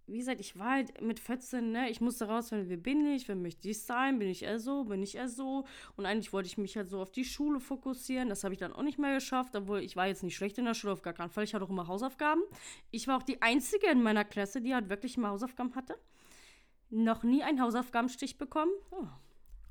wie 0.07 0.19
gesagt, 0.19 0.41
ich 0.41 0.57
war 0.59 0.73
halt 0.73 1.01
mit 1.01 1.19
14, 1.19 1.73
ne, 1.73 1.91
ich 1.91 2.01
musste 2.01 2.27
rausfinden, 2.27 2.69
wer 2.69 2.77
bin 2.77 3.07
ich, 3.07 3.27
wer 3.27 3.35
möchte 3.35 3.69
ich 3.69 3.83
sein, 3.83 4.19
bin 4.19 4.29
ich 4.29 4.45
eher 4.45 4.61
so, 4.61 4.85
bin 4.85 5.03
ich 5.03 5.17
eher 5.17 5.29
so. 5.29 5.65
Und 5.97 6.07
eigentlich 6.07 6.33
wollte 6.33 6.47
ich 6.47 6.59
mich 6.59 6.77
halt 6.77 6.89
so 6.89 7.01
auf 7.01 7.11
die 7.11 7.25
Schule 7.25 7.59
fokussieren. 7.59 8.29
Das 8.29 8.45
habe 8.45 8.55
ich 8.55 8.61
dann 8.61 8.73
auch 8.73 8.83
nicht 8.83 8.99
mehr 8.99 9.15
geschafft, 9.15 9.57
obwohl 9.57 9.81
ich 9.81 9.97
war 9.97 10.07
jetzt 10.07 10.23
nicht 10.23 10.37
schlecht 10.37 10.59
in 10.59 10.65
der 10.65 10.75
Schule, 10.75 10.93
auf 10.93 11.03
gar 11.03 11.13
keinen 11.13 11.31
Fall. 11.31 11.45
Ich 11.45 11.55
hatte 11.55 11.65
auch 11.65 11.71
immer 11.71 11.89
Hausaufgaben. 11.89 12.43
Ich 12.91 13.09
war 13.09 13.17
auch 13.17 13.23
die 13.25 13.43
Einzige 13.43 13.89
in 13.89 14.03
meiner 14.03 14.25
Klasse, 14.25 14.61
die 14.61 14.75
halt 14.75 14.89
wirklich 14.89 15.17
immer 15.17 15.31
Hausaufgaben 15.31 15.75
hatte. 15.75 15.99
Noch 16.91 17.25
nie 17.25 17.43
einen 17.43 17.61
Hausaufgabenstich 17.61 18.39
bekommen. 18.39 18.71
Oh, 18.93 19.07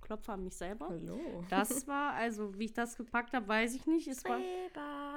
Klopfer 0.06 0.34
an 0.34 0.44
mich 0.44 0.56
selber. 0.56 0.88
Hallo. 0.90 1.20
Das 1.50 1.88
war, 1.88 2.14
also 2.14 2.58
wie 2.60 2.66
ich 2.66 2.74
das 2.74 2.96
gepackt 2.96 3.34
habe, 3.34 3.48
weiß 3.48 3.74
ich 3.74 3.88
nicht. 3.88 4.08
Es 4.08 4.24
war 4.24 4.40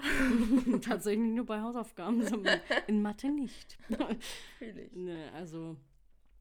tatsächlich 0.81 1.31
nur 1.31 1.45
bei 1.45 1.61
Hausaufgaben, 1.61 2.27
sondern 2.27 2.59
in 2.87 3.03
Mathe 3.03 3.29
nicht. 3.31 3.77
Fühl 4.59 4.79
ich. 4.79 4.93
Ne, 4.93 5.31
also, 5.35 5.77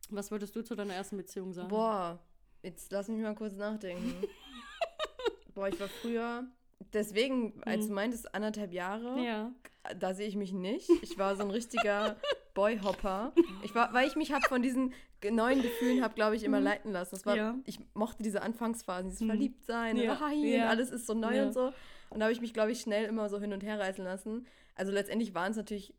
was 0.10 0.32
würdest 0.32 0.56
du 0.56 0.62
zu 0.64 0.76
deiner 0.76 0.94
ersten 0.94 1.18
Beziehung 1.18 1.52
sagen? 1.52 1.68
Boah, 1.68 2.20
jetzt 2.64 2.90
lass 2.94 3.10
mich 3.10 3.22
mal 3.22 3.36
kurz 3.36 3.56
nachdenken. 3.58 4.14
Boah, 5.54 5.68
ich 5.68 5.78
war 5.80 5.90
früher. 5.90 6.46
Deswegen, 6.94 7.62
als 7.64 7.84
Mhm. 7.86 7.90
du 7.90 7.94
meintest, 7.96 8.34
anderthalb 8.34 8.72
Jahre, 8.72 9.20
Ja. 9.20 9.52
da 10.00 10.14
sehe 10.14 10.28
ich 10.28 10.38
mich 10.38 10.54
nicht. 10.54 10.90
Ich 11.02 11.18
war 11.18 11.36
so 11.36 11.44
ein 11.44 11.52
richtiger 11.52 12.16
Boyhopper. 12.58 13.32
Ich 13.64 13.74
war, 13.76 13.94
weil 13.94 14.08
ich 14.08 14.16
mich 14.16 14.32
hab 14.34 14.44
von 14.48 14.62
diesen 14.62 14.94
neuen 15.30 15.62
Gefühlen 15.62 16.04
habe, 16.04 16.14
glaube 16.16 16.36
ich, 16.36 16.44
immer 16.44 16.60
leiten 16.60 16.92
lassen. 16.92 17.12
Das 17.16 17.26
war, 17.26 17.34
Mhm. 17.36 17.40
Ja. 17.40 17.56
ich 17.66 17.80
mochte 17.94 18.24
diese 18.24 18.42
Anfangsphasen, 18.42 19.10
dieses 19.10 19.22
Mhm. 19.22 19.28
Verliebtsein 19.28 19.98
Ja, 19.98 20.14
und 20.14 20.20
hi, 20.22 20.56
ja. 20.56 20.64
und 20.64 20.70
alles 20.70 20.90
ist 20.90 21.06
so 21.08 21.14
neu 21.14 21.44
und 21.46 21.54
so. 21.54 21.72
Und 22.10 22.20
da 22.20 22.26
habe 22.26 22.34
ich 22.34 22.42
mich, 22.42 22.54
glaube 22.54 22.72
ich, 22.72 22.82
schnell 22.82 23.06
immer 23.06 23.30
so 23.30 23.40
hin 23.40 23.54
und 23.54 23.64
her 23.64 23.80
reißen 23.80 24.04
lassen. 24.04 24.46
Also 24.76 24.92
letztendlich 24.92 25.34
waren 25.36 25.52
es 25.52 25.58
natürlich 25.58 25.94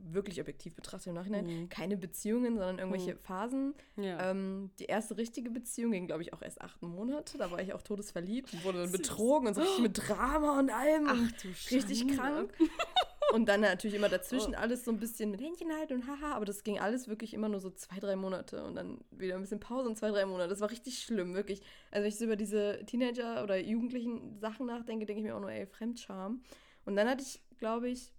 wirklich 0.00 0.40
objektiv 0.40 0.74
betrachtet 0.74 1.06
im 1.08 1.14
Nachhinein 1.14 1.46
Mhm. 1.46 1.68
keine 1.68 1.96
Beziehungen, 1.96 2.54
sondern 2.58 2.78
irgendwelche 2.80 3.14
Mhm. 3.14 3.18
Phasen. 3.20 3.74
Ja. 3.96 4.30
Ähm, 4.32 4.70
die 4.80 4.86
erste 4.86 5.16
richtige 5.16 5.50
Beziehung 5.50 5.92
ging, 5.92 6.06
glaube 6.08 6.22
ich, 6.22 6.32
auch 6.32 6.42
erst 6.42 6.60
acht 6.60 6.82
Monate. 6.82 7.38
Da 7.38 7.50
war 7.52 7.60
ich 7.62 7.72
auch 7.72 7.82
todesverliebt 7.82 8.52
und 8.52 8.64
wurde 8.64 8.78
dann 8.82 8.90
betrogen 8.90 9.46
und 9.46 9.54
so 9.54 9.60
richtig 9.60 9.80
mit 9.80 10.08
Drama 10.08 10.58
und 10.58 10.70
allem. 10.70 11.08
und 11.08 11.32
du 11.44 11.48
richtig 11.72 11.98
Schande. 12.00 12.16
krank. 12.16 12.54
Und 13.32 13.46
dann 13.46 13.60
natürlich 13.60 13.96
immer 13.96 14.08
dazwischen 14.08 14.54
alles 14.54 14.84
so 14.84 14.90
ein 14.90 14.98
bisschen 14.98 15.30
mit 15.30 15.40
Händchen 15.40 15.70
halten 15.72 15.94
und 15.94 16.06
haha, 16.06 16.34
aber 16.34 16.46
das 16.46 16.64
ging 16.64 16.78
alles 16.78 17.08
wirklich 17.08 17.34
immer 17.34 17.48
nur 17.48 17.60
so 17.60 17.70
zwei, 17.70 17.98
drei 17.98 18.16
Monate 18.16 18.64
und 18.64 18.74
dann 18.74 19.04
wieder 19.10 19.34
ein 19.34 19.42
bisschen 19.42 19.60
Pause 19.60 19.88
und 19.88 19.96
zwei, 19.96 20.10
drei 20.10 20.24
Monate. 20.24 20.48
Das 20.48 20.60
war 20.60 20.70
richtig 20.70 21.00
schlimm, 21.00 21.34
wirklich. 21.34 21.60
Also 21.90 22.04
wenn 22.04 22.08
ich 22.08 22.18
so 22.18 22.24
über 22.24 22.36
diese 22.36 22.84
Teenager- 22.86 23.42
oder 23.42 23.58
jugendlichen 23.58 24.38
Sachen 24.38 24.66
nachdenke, 24.66 25.04
denke 25.04 25.20
ich 25.20 25.26
mir 25.26 25.36
auch 25.36 25.40
nur, 25.40 25.52
ey, 25.52 25.66
Fremdscham. 25.66 26.42
Und 26.86 26.96
dann 26.96 27.06
hatte 27.06 27.22
ich, 27.22 27.42
glaube 27.58 27.90
ich, 27.90 28.14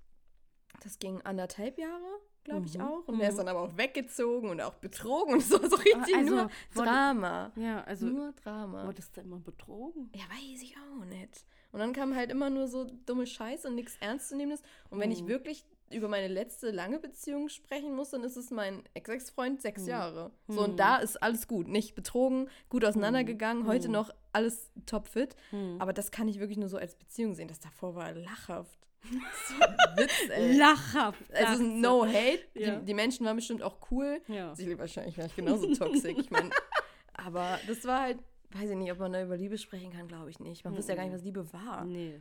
das 0.83 0.99
ging 0.99 1.21
anderthalb 1.21 1.79
Jahre, 1.79 2.19
glaube 2.49 2.65
ich 2.65 2.77
Mhm, 2.77 2.83
auch. 2.83 3.07
Und 3.07 3.19
er 3.19 3.29
ist 3.29 3.35
mhm. 3.35 3.37
dann 3.39 3.47
aber 3.49 3.61
auch 3.61 3.77
weggezogen 3.77 4.49
und 4.49 4.61
auch 4.61 4.75
betrogen 4.75 5.33
und 5.33 5.41
so, 5.43 5.57
so 5.67 5.75
richtig 5.75 6.15
also, 6.15 6.35
nur 6.35 6.49
Drama. 6.73 7.51
Ja, 7.55 7.83
also, 7.83 8.05
nur 8.07 8.33
Drama. 8.33 8.85
wurdest 8.85 9.15
du 9.15 9.21
immer 9.21 9.39
betrogen? 9.39 10.09
Ja, 10.13 10.23
weiß 10.23 10.61
ich 10.61 10.75
auch 10.77 11.05
nicht. 11.05 11.45
Und 11.71 11.79
dann 11.79 11.93
kam 11.93 12.15
halt 12.15 12.31
immer 12.31 12.49
nur 12.49 12.67
so 12.67 12.85
dumme 13.05 13.27
Scheiße 13.27 13.67
und 13.67 13.75
nichts 13.75 13.95
Ernstzunehmendes. 13.99 14.63
Und 14.89 14.99
wenn 14.99 15.11
ich 15.11 15.21
Mhm. 15.23 15.27
wirklich 15.27 15.65
über 15.91 16.07
meine 16.07 16.27
letzte 16.27 16.71
lange 16.71 16.99
Beziehung 16.99 17.49
sprechen 17.49 17.93
muss, 17.95 18.11
dann 18.11 18.23
ist 18.23 18.37
es 18.37 18.51
mein 18.51 18.83
Ex-Ex-Freund 18.93 19.61
sechs 19.61 19.83
Mhm. 19.83 19.87
Jahre. 19.89 20.31
So, 20.47 20.53
Mhm. 20.61 20.69
und 20.69 20.79
da 20.79 20.97
ist 20.97 21.21
alles 21.21 21.47
gut. 21.47 21.67
Nicht 21.67 21.95
betrogen, 21.95 22.49
gut 22.69 22.85
auseinandergegangen, 22.85 23.65
heute 23.67 23.87
Mhm. 23.87 23.93
noch 23.93 24.11
alles 24.33 24.71
topfit. 24.85 25.35
Hm. 25.49 25.77
Aber 25.79 25.91
das 25.93 26.11
kann 26.11 26.27
ich 26.27 26.39
wirklich 26.39 26.57
nur 26.57 26.69
so 26.69 26.77
als 26.77 26.95
Beziehung 26.95 27.33
sehen. 27.33 27.47
Das 27.47 27.59
davor 27.59 27.95
war 27.95 28.11
lachhaft. 28.13 28.77
So 29.47 29.63
ein 29.63 29.97
Witz, 29.97 30.11
ey. 30.29 30.57
Lachhaft. 30.57 31.23
Also 31.33 31.63
no 31.63 32.05
hate. 32.05 32.41
Ja. 32.53 32.75
Die, 32.75 32.85
die 32.85 32.93
Menschen 32.93 33.25
waren 33.25 33.35
bestimmt 33.37 33.63
auch 33.63 33.77
cool. 33.91 34.21
Ja. 34.27 34.53
Sie 34.55 34.77
wahrscheinlich 34.77 35.17
war 35.17 35.25
ich 35.25 35.35
genauso 35.35 35.73
toxisch. 35.73 36.17
Ich 36.17 36.29
meine, 36.29 36.49
aber 37.13 37.59
das 37.67 37.85
war 37.85 38.01
halt, 38.01 38.19
weiß 38.51 38.69
ich 38.69 38.75
nicht, 38.75 38.91
ob 38.91 38.99
man 38.99 39.13
da 39.13 39.23
über 39.23 39.37
Liebe 39.37 39.57
sprechen 39.57 39.91
kann, 39.91 40.07
glaube 40.07 40.29
ich 40.29 40.39
nicht. 40.39 40.63
Man 40.65 40.75
wusste 40.75 40.91
ja 40.91 40.95
gar 40.97 41.03
nicht, 41.05 41.13
was 41.13 41.23
Liebe 41.23 41.51
war. 41.53 41.85
Nee. 41.85 42.19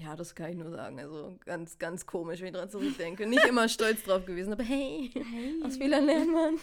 Ja, 0.00 0.14
das 0.14 0.34
kann 0.34 0.50
ich 0.50 0.56
nur 0.56 0.70
sagen. 0.70 1.00
Also 1.00 1.36
ganz, 1.44 1.76
ganz 1.76 2.06
komisch, 2.06 2.40
wenn 2.40 2.48
ich 2.48 2.52
dran 2.54 2.70
zurückdenke. 2.70 3.26
Nicht 3.26 3.44
immer 3.46 3.68
stolz 3.68 4.04
drauf 4.04 4.24
gewesen, 4.24 4.52
aber 4.52 4.62
hey, 4.62 5.10
aus 5.64 5.76
Fehlern 5.76 6.06
lernt 6.06 6.32
man. 6.32 6.54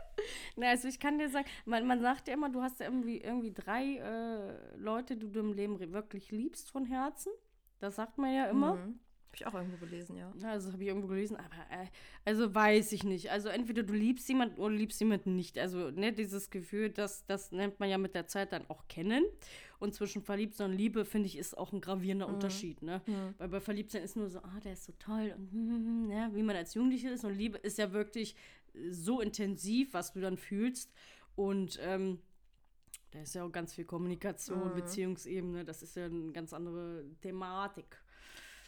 Na, 0.56 0.70
also 0.70 0.88
ich 0.88 0.98
kann 0.98 1.18
dir 1.18 1.30
sagen, 1.30 1.46
man, 1.64 1.86
man 1.86 2.00
sagt 2.00 2.26
ja 2.26 2.34
immer, 2.34 2.50
du 2.50 2.60
hast 2.62 2.80
ja 2.80 2.86
irgendwie, 2.86 3.18
irgendwie 3.18 3.52
drei 3.52 3.96
äh, 3.98 4.76
Leute, 4.76 5.16
die 5.16 5.30
du 5.30 5.38
im 5.38 5.52
Leben 5.52 5.78
wirklich 5.92 6.32
liebst 6.32 6.72
von 6.72 6.84
Herzen. 6.84 7.30
Das 7.78 7.94
sagt 7.94 8.18
man 8.18 8.34
ja 8.34 8.46
immer. 8.46 8.74
Mhm. 8.74 8.98
Habe 9.30 9.36
ich 9.36 9.46
auch 9.46 9.54
irgendwo 9.54 9.76
gelesen, 9.76 10.16
ja. 10.16 10.32
Also 10.42 10.72
habe 10.72 10.82
ich 10.82 10.88
irgendwo 10.88 11.06
gelesen, 11.06 11.36
aber 11.36 11.54
äh, 11.70 11.86
also 12.24 12.52
weiß 12.52 12.90
ich 12.90 13.04
nicht. 13.04 13.30
Also 13.30 13.48
entweder 13.48 13.84
du 13.84 13.94
liebst 13.94 14.28
jemanden 14.28 14.60
oder 14.60 14.74
liebst 14.74 14.98
jemanden 14.98 15.36
nicht. 15.36 15.56
Also 15.56 15.92
ne, 15.92 16.12
dieses 16.12 16.50
Gefühl, 16.50 16.90
das, 16.90 17.24
das 17.26 17.52
nennt 17.52 17.78
man 17.78 17.88
ja 17.88 17.98
mit 17.98 18.16
der 18.16 18.26
Zeit 18.26 18.50
dann 18.50 18.68
auch 18.68 18.88
kennen. 18.88 19.24
Und 19.80 19.94
zwischen 19.94 20.22
Verliebtsein 20.22 20.70
und 20.70 20.76
Liebe, 20.76 21.04
finde 21.04 21.26
ich, 21.26 21.36
ist 21.36 21.56
auch 21.56 21.72
ein 21.72 21.80
gravierender 21.80 22.28
Unterschied. 22.28 22.82
Ne? 22.82 23.00
Mhm. 23.06 23.34
Weil 23.38 23.48
bei 23.48 23.60
Verliebtsein 23.60 24.02
ist 24.02 24.14
nur 24.14 24.28
so, 24.28 24.38
ah, 24.40 24.60
der 24.62 24.74
ist 24.74 24.84
so 24.84 24.92
toll 24.98 25.34
und 25.36 25.50
hm, 25.50 25.68
hm, 25.68 25.86
hm, 25.86 26.06
ne, 26.08 26.30
wie 26.34 26.42
man 26.42 26.54
als 26.54 26.74
Jugendliche 26.74 27.08
ist. 27.08 27.24
Und 27.24 27.34
Liebe 27.34 27.58
ist 27.58 27.78
ja 27.78 27.92
wirklich 27.92 28.36
so 28.90 29.20
intensiv, 29.20 29.94
was 29.94 30.12
du 30.12 30.20
dann 30.20 30.36
fühlst. 30.36 30.92
Und 31.34 31.78
ähm, 31.82 32.20
da 33.10 33.20
ist 33.20 33.34
ja 33.34 33.42
auch 33.44 33.50
ganz 33.50 33.72
viel 33.72 33.86
Kommunikation, 33.86 34.68
Mhm. 34.68 34.74
Beziehungsebene. 34.74 35.64
Das 35.64 35.82
ist 35.82 35.96
ja 35.96 36.04
eine 36.04 36.32
ganz 36.32 36.52
andere 36.52 37.04
Thematik. 37.22 38.00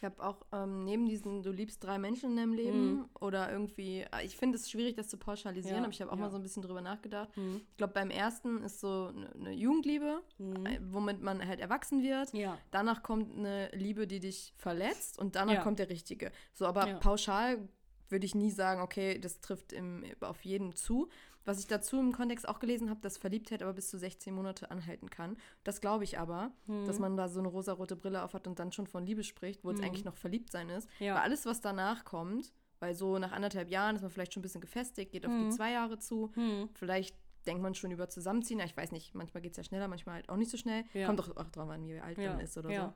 Ich 0.03 0.05
habe 0.05 0.21
auch 0.21 0.45
ähm, 0.51 0.83
neben 0.83 1.05
diesen, 1.05 1.43
du 1.43 1.51
liebst 1.53 1.81
drei 1.81 1.97
Menschen 1.97 2.31
in 2.31 2.35
deinem 2.35 2.51
Leben 2.53 3.05
oder 3.21 3.49
irgendwie, 3.49 4.01
äh, 4.01 4.25
ich 4.25 4.35
finde 4.35 4.57
es 4.57 4.69
schwierig, 4.69 4.95
das 4.95 5.07
zu 5.07 5.15
pauschalisieren, 5.15 5.77
Ja, 5.77 5.83
aber 5.83 5.93
ich 5.93 6.01
habe 6.01 6.11
auch 6.11 6.17
ja. 6.17 6.23
mal 6.23 6.29
so 6.29 6.35
ein 6.35 6.43
bisschen 6.43 6.61
drüber 6.61 6.81
nachgedacht. 6.81 7.29
Mhm. 7.37 7.61
Ich 7.71 7.77
glaube, 7.77 7.93
beim 7.93 8.09
ersten 8.09 8.61
ist 8.63 8.81
so 8.81 9.13
eine 9.15 9.29
ne 9.37 9.51
Jugendliebe, 9.53 10.21
Mhm. 10.39 10.65
äh, 10.65 10.79
womit 10.91 11.21
man 11.21 11.47
halt 11.47 11.61
erwachsen 11.61 12.03
wird. 12.03 12.33
Ja. 12.33 12.57
Danach 12.71 13.01
kommt 13.01 13.37
eine 13.37 13.69
Liebe, 13.71 14.05
die 14.05 14.19
dich 14.19 14.53
verletzt 14.57 15.17
und 15.19 15.37
danach 15.37 15.63
kommt 15.63 15.79
der 15.79 15.89
richtige. 15.89 16.33
So, 16.53 16.65
aber 16.65 16.95
pauschal 16.95 17.69
würde 18.09 18.25
ich 18.25 18.35
nie 18.35 18.51
sagen, 18.51 18.81
okay, 18.81 19.17
das 19.19 19.39
trifft 19.39 19.71
im, 19.71 20.03
auf 20.19 20.43
jeden 20.43 20.75
zu. 20.75 21.07
Was 21.45 21.59
ich 21.59 21.67
dazu 21.67 21.99
im 21.99 22.11
Kontext 22.13 22.47
auch 22.47 22.59
gelesen 22.59 22.89
habe, 22.89 23.01
dass 23.01 23.17
Verliebtheit 23.17 23.61
aber 23.63 23.73
bis 23.73 23.89
zu 23.89 23.97
16 23.97 24.33
Monate 24.33 24.71
anhalten 24.71 25.09
kann. 25.09 25.35
Das 25.63 25.81
glaube 25.81 26.03
ich 26.05 26.17
aber, 26.19 26.51
Mhm. 26.67 26.85
dass 26.85 26.99
man 26.99 27.17
da 27.17 27.27
so 27.27 27.39
eine 27.39 27.49
rosarote 27.49 27.95
Brille 27.95 28.23
auf 28.23 28.33
hat 28.33 28.47
und 28.47 28.59
dann 28.59 28.71
schon 28.71 28.87
von 28.87 29.05
Liebe 29.05 29.23
spricht, 29.23 29.63
wo 29.63 29.71
es 29.71 29.79
eigentlich 29.81 30.05
noch 30.05 30.15
verliebt 30.15 30.51
sein 30.51 30.69
ist. 30.69 30.87
Ja. 30.99 31.15
Weil 31.15 31.21
alles, 31.23 31.45
was 31.45 31.59
danach 31.61 32.05
kommt, 32.05 32.53
weil 32.79 32.95
so 32.95 33.17
nach 33.19 33.31
anderthalb 33.31 33.69
Jahren 33.69 33.95
ist 33.95 34.01
man 34.01 34.11
vielleicht 34.11 34.33
schon 34.33 34.41
ein 34.41 34.43
bisschen 34.43 34.61
gefestigt, 34.61 35.11
geht 35.11 35.25
auf 35.25 35.31
Mhm. 35.31 35.49
die 35.49 35.55
zwei 35.55 35.71
Jahre 35.71 35.99
zu. 35.99 36.31
Vielleicht 36.75 37.15
denkt 37.45 37.61
man 37.61 37.75
schon 37.75 37.91
über 37.91 38.07
Zusammenziehen. 38.07 38.61
Ich 38.61 38.75
weiß 38.77 38.91
nicht, 38.93 39.13
manchmal 39.15 39.41
geht 39.41 39.51
es 39.51 39.57
ja 39.57 39.63
schneller, 39.65 39.89
manchmal 39.89 40.15
halt 40.15 40.29
auch 40.29 40.37
nicht 40.37 40.49
so 40.49 40.55
schnell. 40.57 40.85
Ja. 40.93 41.07
Kommt 41.07 41.19
doch 41.19 41.35
auch 41.35 41.49
drauf 41.49 41.69
an, 41.69 41.85
wie 41.85 41.99
alt 41.99 42.17
Ja, 42.17 42.31
man 42.31 42.39
ist 42.39 42.57
oder 42.57 42.69
so. 42.69 42.93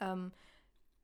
Ähm, 0.00 0.30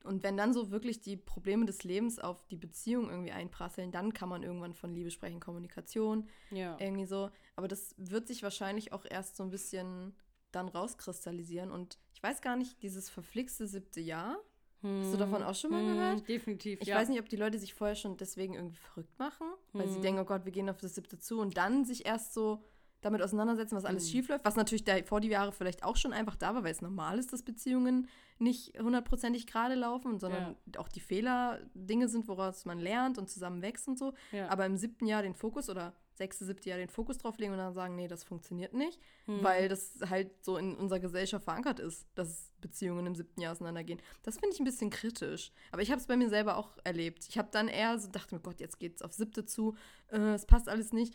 und 0.04 0.22
wenn 0.22 0.36
dann 0.36 0.52
so 0.52 0.70
wirklich 0.70 1.00
die 1.00 1.16
Probleme 1.16 1.66
des 1.66 1.84
Lebens 1.84 2.18
auf 2.18 2.46
die 2.46 2.56
Beziehung 2.56 3.10
irgendwie 3.10 3.32
einprasseln, 3.32 3.92
dann 3.92 4.12
kann 4.12 4.28
man 4.28 4.42
irgendwann 4.42 4.74
von 4.74 4.94
Liebe 4.94 5.10
sprechen, 5.10 5.40
Kommunikation, 5.40 6.28
Ja. 6.50 6.76
irgendwie 6.80 7.06
so. 7.06 7.30
Aber 7.56 7.68
das 7.68 7.94
wird 7.98 8.26
sich 8.28 8.42
wahrscheinlich 8.42 8.92
auch 8.92 9.04
erst 9.08 9.36
so 9.36 9.42
ein 9.42 9.50
bisschen 9.50 10.14
dann 10.52 10.68
rauskristallisieren. 10.68 11.70
Und 11.70 11.98
ich 12.14 12.22
weiß 12.22 12.40
gar 12.40 12.56
nicht, 12.56 12.82
dieses 12.82 13.08
verflixte 13.08 13.66
siebte 13.66 14.00
Jahr, 14.00 14.36
hast 14.82 15.12
du 15.12 15.16
davon 15.16 15.42
auch 15.42 15.54
schon 15.54 15.70
mal 15.72 15.82
Mhm, 15.82 15.86
gehört? 15.88 16.28
Definitiv, 16.28 16.80
Ich 16.80 16.88
ja. 16.88 16.96
weiß 16.96 17.08
nicht, 17.08 17.20
ob 17.20 17.28
die 17.28 17.36
Leute 17.36 17.58
sich 17.58 17.74
vorher 17.74 17.96
schon 17.96 18.16
deswegen 18.16 18.54
irgendwie 18.54 18.76
verrückt 18.76 19.18
machen, 19.18 19.46
weil 19.72 19.88
sie 19.88 19.98
Mhm. 19.98 20.02
denken, 20.02 20.20
oh 20.22 20.24
Gott, 20.24 20.44
wir 20.44 20.52
gehen 20.52 20.68
auf 20.70 20.78
das 20.78 20.94
siebte 20.94 21.18
zu 21.18 21.40
und 21.40 21.56
dann 21.56 21.84
sich 21.84 22.06
erst 22.06 22.32
so 22.34 22.64
damit 23.02 23.22
auseinandersetzen, 23.22 23.76
was 23.76 23.82
Mhm. 23.84 23.88
alles 23.88 24.10
schief 24.10 24.28
läuft, 24.28 24.44
was 24.44 24.56
natürlich 24.56 24.84
da 24.84 24.94
vor 25.04 25.20
die 25.20 25.28
Jahre 25.28 25.52
vielleicht 25.52 25.84
auch 25.84 25.96
schon 25.96 26.12
einfach 26.12 26.36
da 26.36 26.54
war, 26.54 26.64
weil 26.64 26.72
es 26.72 26.82
normal 26.82 27.18
ist, 27.18 27.32
dass 27.32 27.42
Beziehungen 27.42 28.08
nicht 28.38 28.78
hundertprozentig 28.78 29.46
gerade 29.46 29.74
laufen, 29.74 30.18
sondern 30.18 30.56
auch 30.78 30.88
die 30.88 31.00
Fehler 31.00 31.60
Dinge 31.74 32.08
sind, 32.08 32.26
woraus 32.28 32.64
man 32.64 32.78
lernt 32.78 33.18
und 33.18 33.28
zusammen 33.28 33.62
wächst 33.62 33.86
und 33.88 33.98
so. 33.98 34.14
Ja. 34.32 34.48
Aber 34.48 34.64
im 34.66 34.76
siebten 34.76 35.06
Jahr 35.06 35.22
den 35.22 35.34
Fokus 35.34 35.68
oder 35.68 35.92
sechste, 36.14 36.44
siebte 36.44 36.68
Jahr 36.68 36.78
den 36.78 36.90
Fokus 36.90 37.16
drauf 37.16 37.38
legen 37.38 37.52
und 37.52 37.58
dann 37.58 37.72
sagen, 37.72 37.96
nee, 37.96 38.06
das 38.08 38.24
funktioniert 38.24 38.74
nicht, 38.74 39.00
Mhm. 39.26 39.42
weil 39.42 39.68
das 39.70 39.94
halt 40.10 40.44
so 40.44 40.58
in 40.58 40.74
unserer 40.76 41.00
Gesellschaft 41.00 41.44
verankert 41.44 41.80
ist, 41.80 42.06
dass 42.14 42.52
Beziehungen 42.60 43.06
im 43.06 43.14
siebten 43.14 43.40
Jahr 43.40 43.52
auseinandergehen. 43.52 44.00
Das 44.22 44.36
finde 44.38 44.54
ich 44.54 44.60
ein 44.60 44.64
bisschen 44.64 44.90
kritisch. 44.90 45.50
Aber 45.72 45.80
ich 45.80 45.90
habe 45.90 45.98
es 46.00 46.06
bei 46.06 46.16
mir 46.18 46.28
selber 46.28 46.58
auch 46.58 46.76
erlebt. 46.84 47.26
Ich 47.30 47.38
habe 47.38 47.48
dann 47.50 47.68
eher 47.68 47.98
so 47.98 48.08
dachte 48.10 48.34
mir, 48.34 48.40
Gott, 48.42 48.60
jetzt 48.60 48.78
geht's 48.78 49.00
auf 49.00 49.14
siebte 49.14 49.46
zu, 49.46 49.76
äh, 50.08 50.18
es 50.34 50.44
passt 50.44 50.68
alles 50.68 50.92
nicht. 50.92 51.14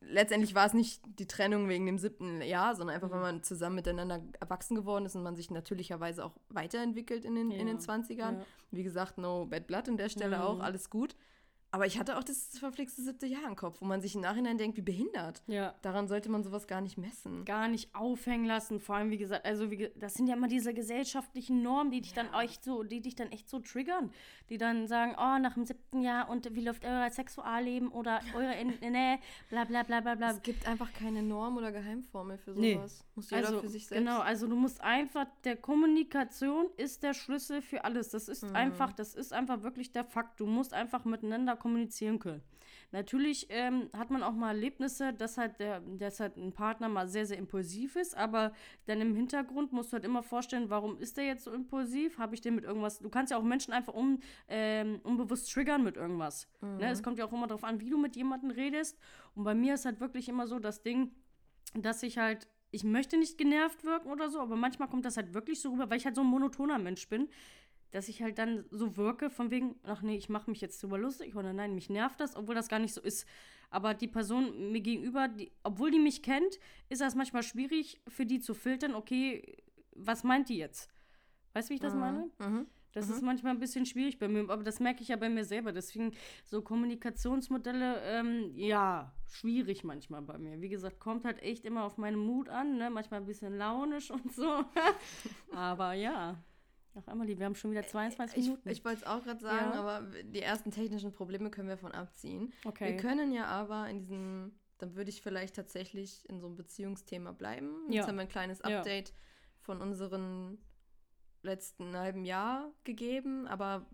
Letztendlich 0.00 0.54
war 0.54 0.66
es 0.66 0.72
nicht 0.72 1.02
die 1.18 1.26
Trennung 1.26 1.68
wegen 1.68 1.84
dem 1.86 1.98
siebten 1.98 2.40
Jahr, 2.42 2.74
sondern 2.74 2.94
einfach, 2.96 3.08
Mhm. 3.08 3.12
weil 3.12 3.20
man 3.20 3.42
zusammen 3.42 3.76
miteinander 3.76 4.20
erwachsen 4.40 4.74
geworden 4.74 5.04
ist 5.04 5.14
und 5.14 5.22
man 5.22 5.36
sich 5.36 5.50
natürlicherweise 5.50 6.24
auch 6.24 6.32
weiterentwickelt 6.48 7.24
in 7.24 7.34
den, 7.34 7.50
in 7.50 7.66
den 7.66 7.76
Ja, 7.76 7.82
20ern. 7.82 8.38
ja. 8.40 8.46
Wie 8.70 8.82
gesagt, 8.82 9.18
no 9.18 9.46
bad 9.46 9.66
blood 9.66 9.88
an 9.88 9.96
der 9.96 10.08
Stelle 10.08 10.36
Mhm. 10.38 10.42
auch, 10.42 10.60
alles 10.60 10.88
gut. 10.90 11.16
Aber 11.72 11.86
ich 11.86 11.98
hatte 11.98 12.18
auch 12.18 12.24
das 12.24 12.58
verflixte 12.58 13.00
siebte 13.02 13.26
Jahr 13.26 13.44
im 13.46 13.54
Kopf, 13.54 13.80
wo 13.80 13.84
man 13.84 14.00
sich 14.00 14.14
im 14.16 14.20
Nachhinein 14.22 14.58
denkt, 14.58 14.76
wie 14.76 14.82
behindert. 14.82 15.42
ja. 15.46 15.74
Daran 15.82 16.08
sollte 16.08 16.28
man 16.28 16.42
sowas 16.42 16.66
gar 16.66 16.80
nicht 16.80 16.98
messen. 16.98 17.44
gar 17.44 17.68
nicht 17.68 17.94
aufhängen 17.94 18.44
lassen. 18.44 18.80
Vor 18.80 18.96
allem, 18.96 19.10
wie 19.10 19.18
gesagt, 19.18 19.44
also 19.46 19.70
wie, 19.70 19.90
das 19.96 20.14
sind 20.14 20.26
ja 20.26 20.34
immer 20.34 20.48
diese 20.48 20.74
gesellschaftlichen 20.74 21.62
Normen, 21.62 21.90
die 21.92 22.00
dich 22.00 22.12
dann 22.12 22.32
echt 22.34 22.64
so, 22.64 22.82
die 22.82 23.00
dich 23.00 23.14
dann 23.14 23.30
echt 23.30 23.48
so 23.48 23.60
triggern. 23.60 24.10
Die 24.48 24.58
dann 24.58 24.88
sagen, 24.88 25.12
oh, 25.16 25.38
nach 25.38 25.54
dem 25.54 25.64
siebten 25.64 26.00
Jahr 26.02 26.28
und 26.28 26.52
wie 26.54 26.64
läuft 26.64 26.84
euer 26.84 27.08
Sexualleben 27.10 27.88
oder 27.92 28.20
eure 28.34 28.54
ne, 28.90 29.18
bla 29.48 29.64
bla 29.64 29.82
bla 29.84 30.00
bla 30.00 30.14
bla. 30.16 30.30
Es 30.32 30.42
gibt 30.42 30.66
einfach 30.66 30.92
keine 30.92 31.22
Norm 31.22 31.56
oder 31.56 31.70
Geheimformel 31.70 32.36
für 32.38 32.50
Nee. 32.52 32.74
sowas. 32.74 33.04
Muss 33.14 33.30
jeder 33.30 33.46
Also, 33.46 33.60
für 33.60 33.68
sich 33.68 33.86
selbst. 33.86 34.04
genau, 34.04 34.20
also 34.20 34.46
du 34.48 34.56
musst 34.56 34.80
einfach, 34.80 35.26
der 35.44 35.56
Kommunikation 35.56 36.66
ist 36.76 37.02
der 37.02 37.14
Schlüssel 37.14 37.62
für 37.62 37.84
alles. 37.84 38.08
Das 38.10 38.28
ist 38.28 38.42
Mhm. 38.42 38.56
einfach, 38.56 38.92
das 38.92 39.14
ist 39.14 39.32
einfach 39.32 39.62
wirklich 39.62 39.92
der 39.92 40.04
Fakt. 40.04 40.40
Du 40.40 40.46
musst 40.46 40.72
einfach 40.74 41.04
miteinander 41.04 41.56
kommunizieren 41.60 42.18
können. 42.18 42.42
Natürlich 42.92 43.46
ähm, 43.50 43.88
hat 43.96 44.10
man 44.10 44.22
auch 44.24 44.32
mal 44.32 44.48
Erlebnisse, 44.48 45.12
dass 45.12 45.38
halt, 45.38 45.60
der, 45.60 45.80
dass 45.80 46.18
halt 46.18 46.36
ein 46.36 46.52
Partner 46.52 46.88
mal 46.88 47.06
sehr, 47.06 47.24
sehr 47.24 47.38
impulsiv 47.38 47.94
ist, 47.94 48.16
aber 48.16 48.52
dann 48.86 49.00
im 49.00 49.14
Hintergrund 49.14 49.72
musst 49.72 49.92
du 49.92 49.94
halt 49.94 50.04
immer 50.04 50.24
vorstellen, 50.24 50.70
warum 50.70 50.98
ist 50.98 51.16
der 51.16 51.24
jetzt 51.24 51.44
so 51.44 51.52
impulsiv? 51.52 52.18
Habe 52.18 52.34
ich 52.34 52.40
den 52.40 52.56
mit 52.56 52.64
irgendwas? 52.64 52.98
Du 52.98 53.08
kannst 53.08 53.30
ja 53.30 53.38
auch 53.38 53.44
Menschen 53.44 53.72
einfach 53.72 53.94
um, 53.94 54.18
ähm, 54.48 55.00
unbewusst 55.04 55.52
triggern 55.52 55.84
mit 55.84 55.96
irgendwas. 55.96 56.48
Ne? 56.78 56.90
Es 56.90 57.02
kommt 57.02 57.18
ja 57.18 57.26
auch 57.26 57.32
immer 57.32 57.46
darauf 57.46 57.64
an, 57.64 57.80
wie 57.80 57.90
du 57.90 57.98
mit 57.98 58.16
jemandem 58.16 58.50
redest. 58.50 58.98
Und 59.36 59.44
bei 59.44 59.54
mir 59.54 59.74
ist 59.74 59.84
halt 59.84 60.00
wirklich 60.00 60.28
immer 60.28 60.48
so 60.48 60.58
das 60.58 60.82
Ding, 60.82 61.12
dass 61.74 62.02
ich 62.02 62.18
halt, 62.18 62.48
ich 62.72 62.82
möchte 62.82 63.16
nicht 63.16 63.38
genervt 63.38 63.84
wirken 63.84 64.10
oder 64.10 64.30
so, 64.30 64.40
aber 64.40 64.56
manchmal 64.56 64.88
kommt 64.88 65.04
das 65.04 65.16
halt 65.16 65.32
wirklich 65.32 65.60
so 65.60 65.70
rüber, 65.70 65.90
weil 65.90 65.98
ich 65.98 66.06
halt 66.06 66.16
so 66.16 66.22
ein 66.22 66.26
monotoner 66.26 66.78
Mensch 66.78 67.08
bin, 67.08 67.28
dass 67.90 68.08
ich 68.08 68.22
halt 68.22 68.38
dann 68.38 68.64
so 68.70 68.96
wirke, 68.96 69.30
von 69.30 69.50
wegen, 69.50 69.76
ach 69.82 70.02
nee, 70.02 70.16
ich 70.16 70.28
mache 70.28 70.50
mich 70.50 70.60
jetzt 70.60 70.82
drüber 70.82 70.98
lustig 70.98 71.36
oder 71.36 71.52
nein, 71.52 71.74
mich 71.74 71.90
nervt 71.90 72.20
das, 72.20 72.36
obwohl 72.36 72.54
das 72.54 72.68
gar 72.68 72.78
nicht 72.78 72.94
so 72.94 73.00
ist. 73.00 73.26
Aber 73.70 73.94
die 73.94 74.08
Person 74.08 74.72
mir 74.72 74.80
gegenüber, 74.80 75.28
die, 75.28 75.52
obwohl 75.62 75.90
die 75.90 75.98
mich 75.98 76.22
kennt, 76.22 76.58
ist 76.88 77.00
das 77.00 77.14
manchmal 77.14 77.42
schwierig 77.42 78.00
für 78.08 78.26
die 78.26 78.40
zu 78.40 78.54
filtern, 78.54 78.94
okay, 78.94 79.62
was 79.92 80.24
meint 80.24 80.48
die 80.48 80.58
jetzt? 80.58 80.90
Weißt 81.52 81.68
du, 81.68 81.70
wie 81.70 81.74
ich 81.74 81.80
das 81.80 81.94
meine? 81.94 82.30
Mhm. 82.38 82.66
Das 82.92 83.08
ist 83.08 83.22
manchmal 83.22 83.52
ein 83.52 83.60
bisschen 83.60 83.86
schwierig 83.86 84.18
bei 84.18 84.26
mir, 84.26 84.50
aber 84.50 84.64
das 84.64 84.80
merke 84.80 85.02
ich 85.02 85.08
ja 85.08 85.16
bei 85.16 85.28
mir 85.28 85.44
selber. 85.44 85.72
Deswegen 85.72 86.12
so 86.44 86.60
Kommunikationsmodelle, 86.60 88.00
ähm, 88.02 88.50
ja, 88.56 89.14
schwierig 89.28 89.84
manchmal 89.84 90.22
bei 90.22 90.38
mir. 90.38 90.60
Wie 90.60 90.68
gesagt, 90.68 90.98
kommt 90.98 91.24
halt 91.24 91.40
echt 91.40 91.64
immer 91.64 91.84
auf 91.84 91.98
meinen 91.98 92.18
Mut 92.18 92.48
an, 92.48 92.78
ne? 92.78 92.90
manchmal 92.90 93.20
ein 93.20 93.26
bisschen 93.26 93.56
launisch 93.56 94.10
und 94.10 94.32
so. 94.32 94.64
aber 95.54 95.92
ja, 95.92 96.42
ach 97.06 97.12
Emily, 97.12 97.38
wir 97.38 97.46
haben 97.46 97.54
schon 97.54 97.70
wieder 97.70 97.82
22 97.86 98.38
Ich, 98.38 98.44
Minuten. 98.46 98.68
ich 98.68 98.84
wollte 98.84 98.98
es 99.02 99.06
auch 99.06 99.22
gerade 99.24 99.40
sagen, 99.40 99.72
Ja. 99.74 99.80
aber 99.80 100.06
die 100.22 100.40
ersten 100.42 100.70
technischen 100.70 101.12
Probleme 101.12 101.50
können 101.50 101.68
wir 101.68 101.78
von 101.78 101.92
abziehen. 101.92 102.52
okay. 102.64 102.92
Wir 102.92 102.96
können 102.96 103.32
ja 103.32 103.46
aber 103.46 103.88
in 103.88 103.98
diesem, 104.00 104.52
dann 104.78 104.94
würde 104.96 105.10
ich 105.10 105.22
vielleicht 105.22 105.56
tatsächlich 105.56 106.28
in 106.28 106.40
so 106.40 106.46
einem 106.46 106.56
Beziehungsthema 106.56 107.32
bleiben. 107.32 107.74
Jetzt 107.88 107.94
Ja. 107.96 108.06
haben 108.08 108.16
wir 108.16 108.22
ein 108.22 108.28
kleines 108.28 108.60
Ja. 108.66 108.78
Update 108.78 109.12
von 109.60 109.80
unseren 109.80 110.58
letzten 111.42 111.96
halben 111.96 112.24
Jahr 112.24 112.70
gegeben, 112.84 113.46
aber 113.46 113.86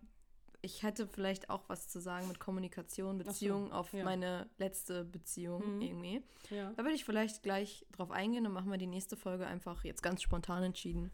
ich 0.63 0.83
hätte 0.83 1.07
vielleicht 1.07 1.49
auch 1.49 1.69
was 1.69 1.89
zu 1.89 2.01
sagen 2.01 2.27
mit 2.27 2.41
Kommunikation, 2.41 3.17
Ach 3.21 3.25
so, 3.25 3.31
Beziehung 3.31 3.73
auf 3.73 3.93
ja. 3.93 4.03
meine 4.05 4.49
letzte 4.59 5.05
Beziehung 5.05 5.77
Mhm. 5.77 5.81
irgendwie. 5.81 6.23
ja. 6.51 6.73
Da 6.73 6.83
würde 6.83 6.95
ich 6.97 7.05
vielleicht 7.05 7.43
gleich 7.45 7.87
drauf 7.93 8.11
eingehen 8.11 8.47
und 8.47 8.53
machen 8.53 8.71
wir 8.71 8.79
die 8.79 8.89
nächste 8.89 9.17
Folge 9.17 9.47
einfach 9.47 9.85
jetzt 9.85 10.03
ganz 10.03 10.23
spontan 10.23 10.65
entschieden. 10.65 11.13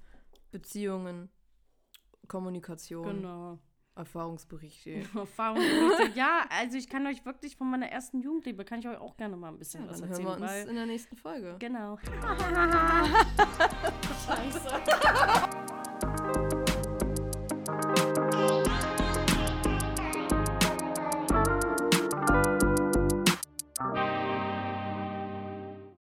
Beziehungen, 0.52 1.28
Kommunikation, 2.28 3.04
Genau. 3.04 3.58
Erfahrungsberichte. 3.94 5.02
Erfahrungsberichte. 5.14 6.18
ja, 6.18 6.44
also 6.48 6.78
ich 6.78 6.88
kann 6.88 7.06
euch 7.06 7.24
wirklich 7.26 7.56
von 7.56 7.70
meiner 7.70 7.88
ersten 7.88 8.20
Jugendliebe, 8.20 8.64
kann 8.64 8.78
ich 8.80 8.88
euch 8.88 8.96
auch 8.98 9.16
gerne 9.18 9.37
mal 9.37 9.48
ein 9.48 9.58
bisschen 9.58 9.85
Ja, 9.85 9.90
was 9.90 10.00
dann 10.00 10.08
hören 10.08 10.20
erzählen. 10.26 10.40
wir 10.40 10.44
uns 10.44 10.52
weil, 10.52 10.68
in 10.68 10.74
der 10.76 10.87
nächsten 10.87 11.16
Folge. 11.16 11.56
genau. 11.58 11.98
Scheiße. 14.26 15.81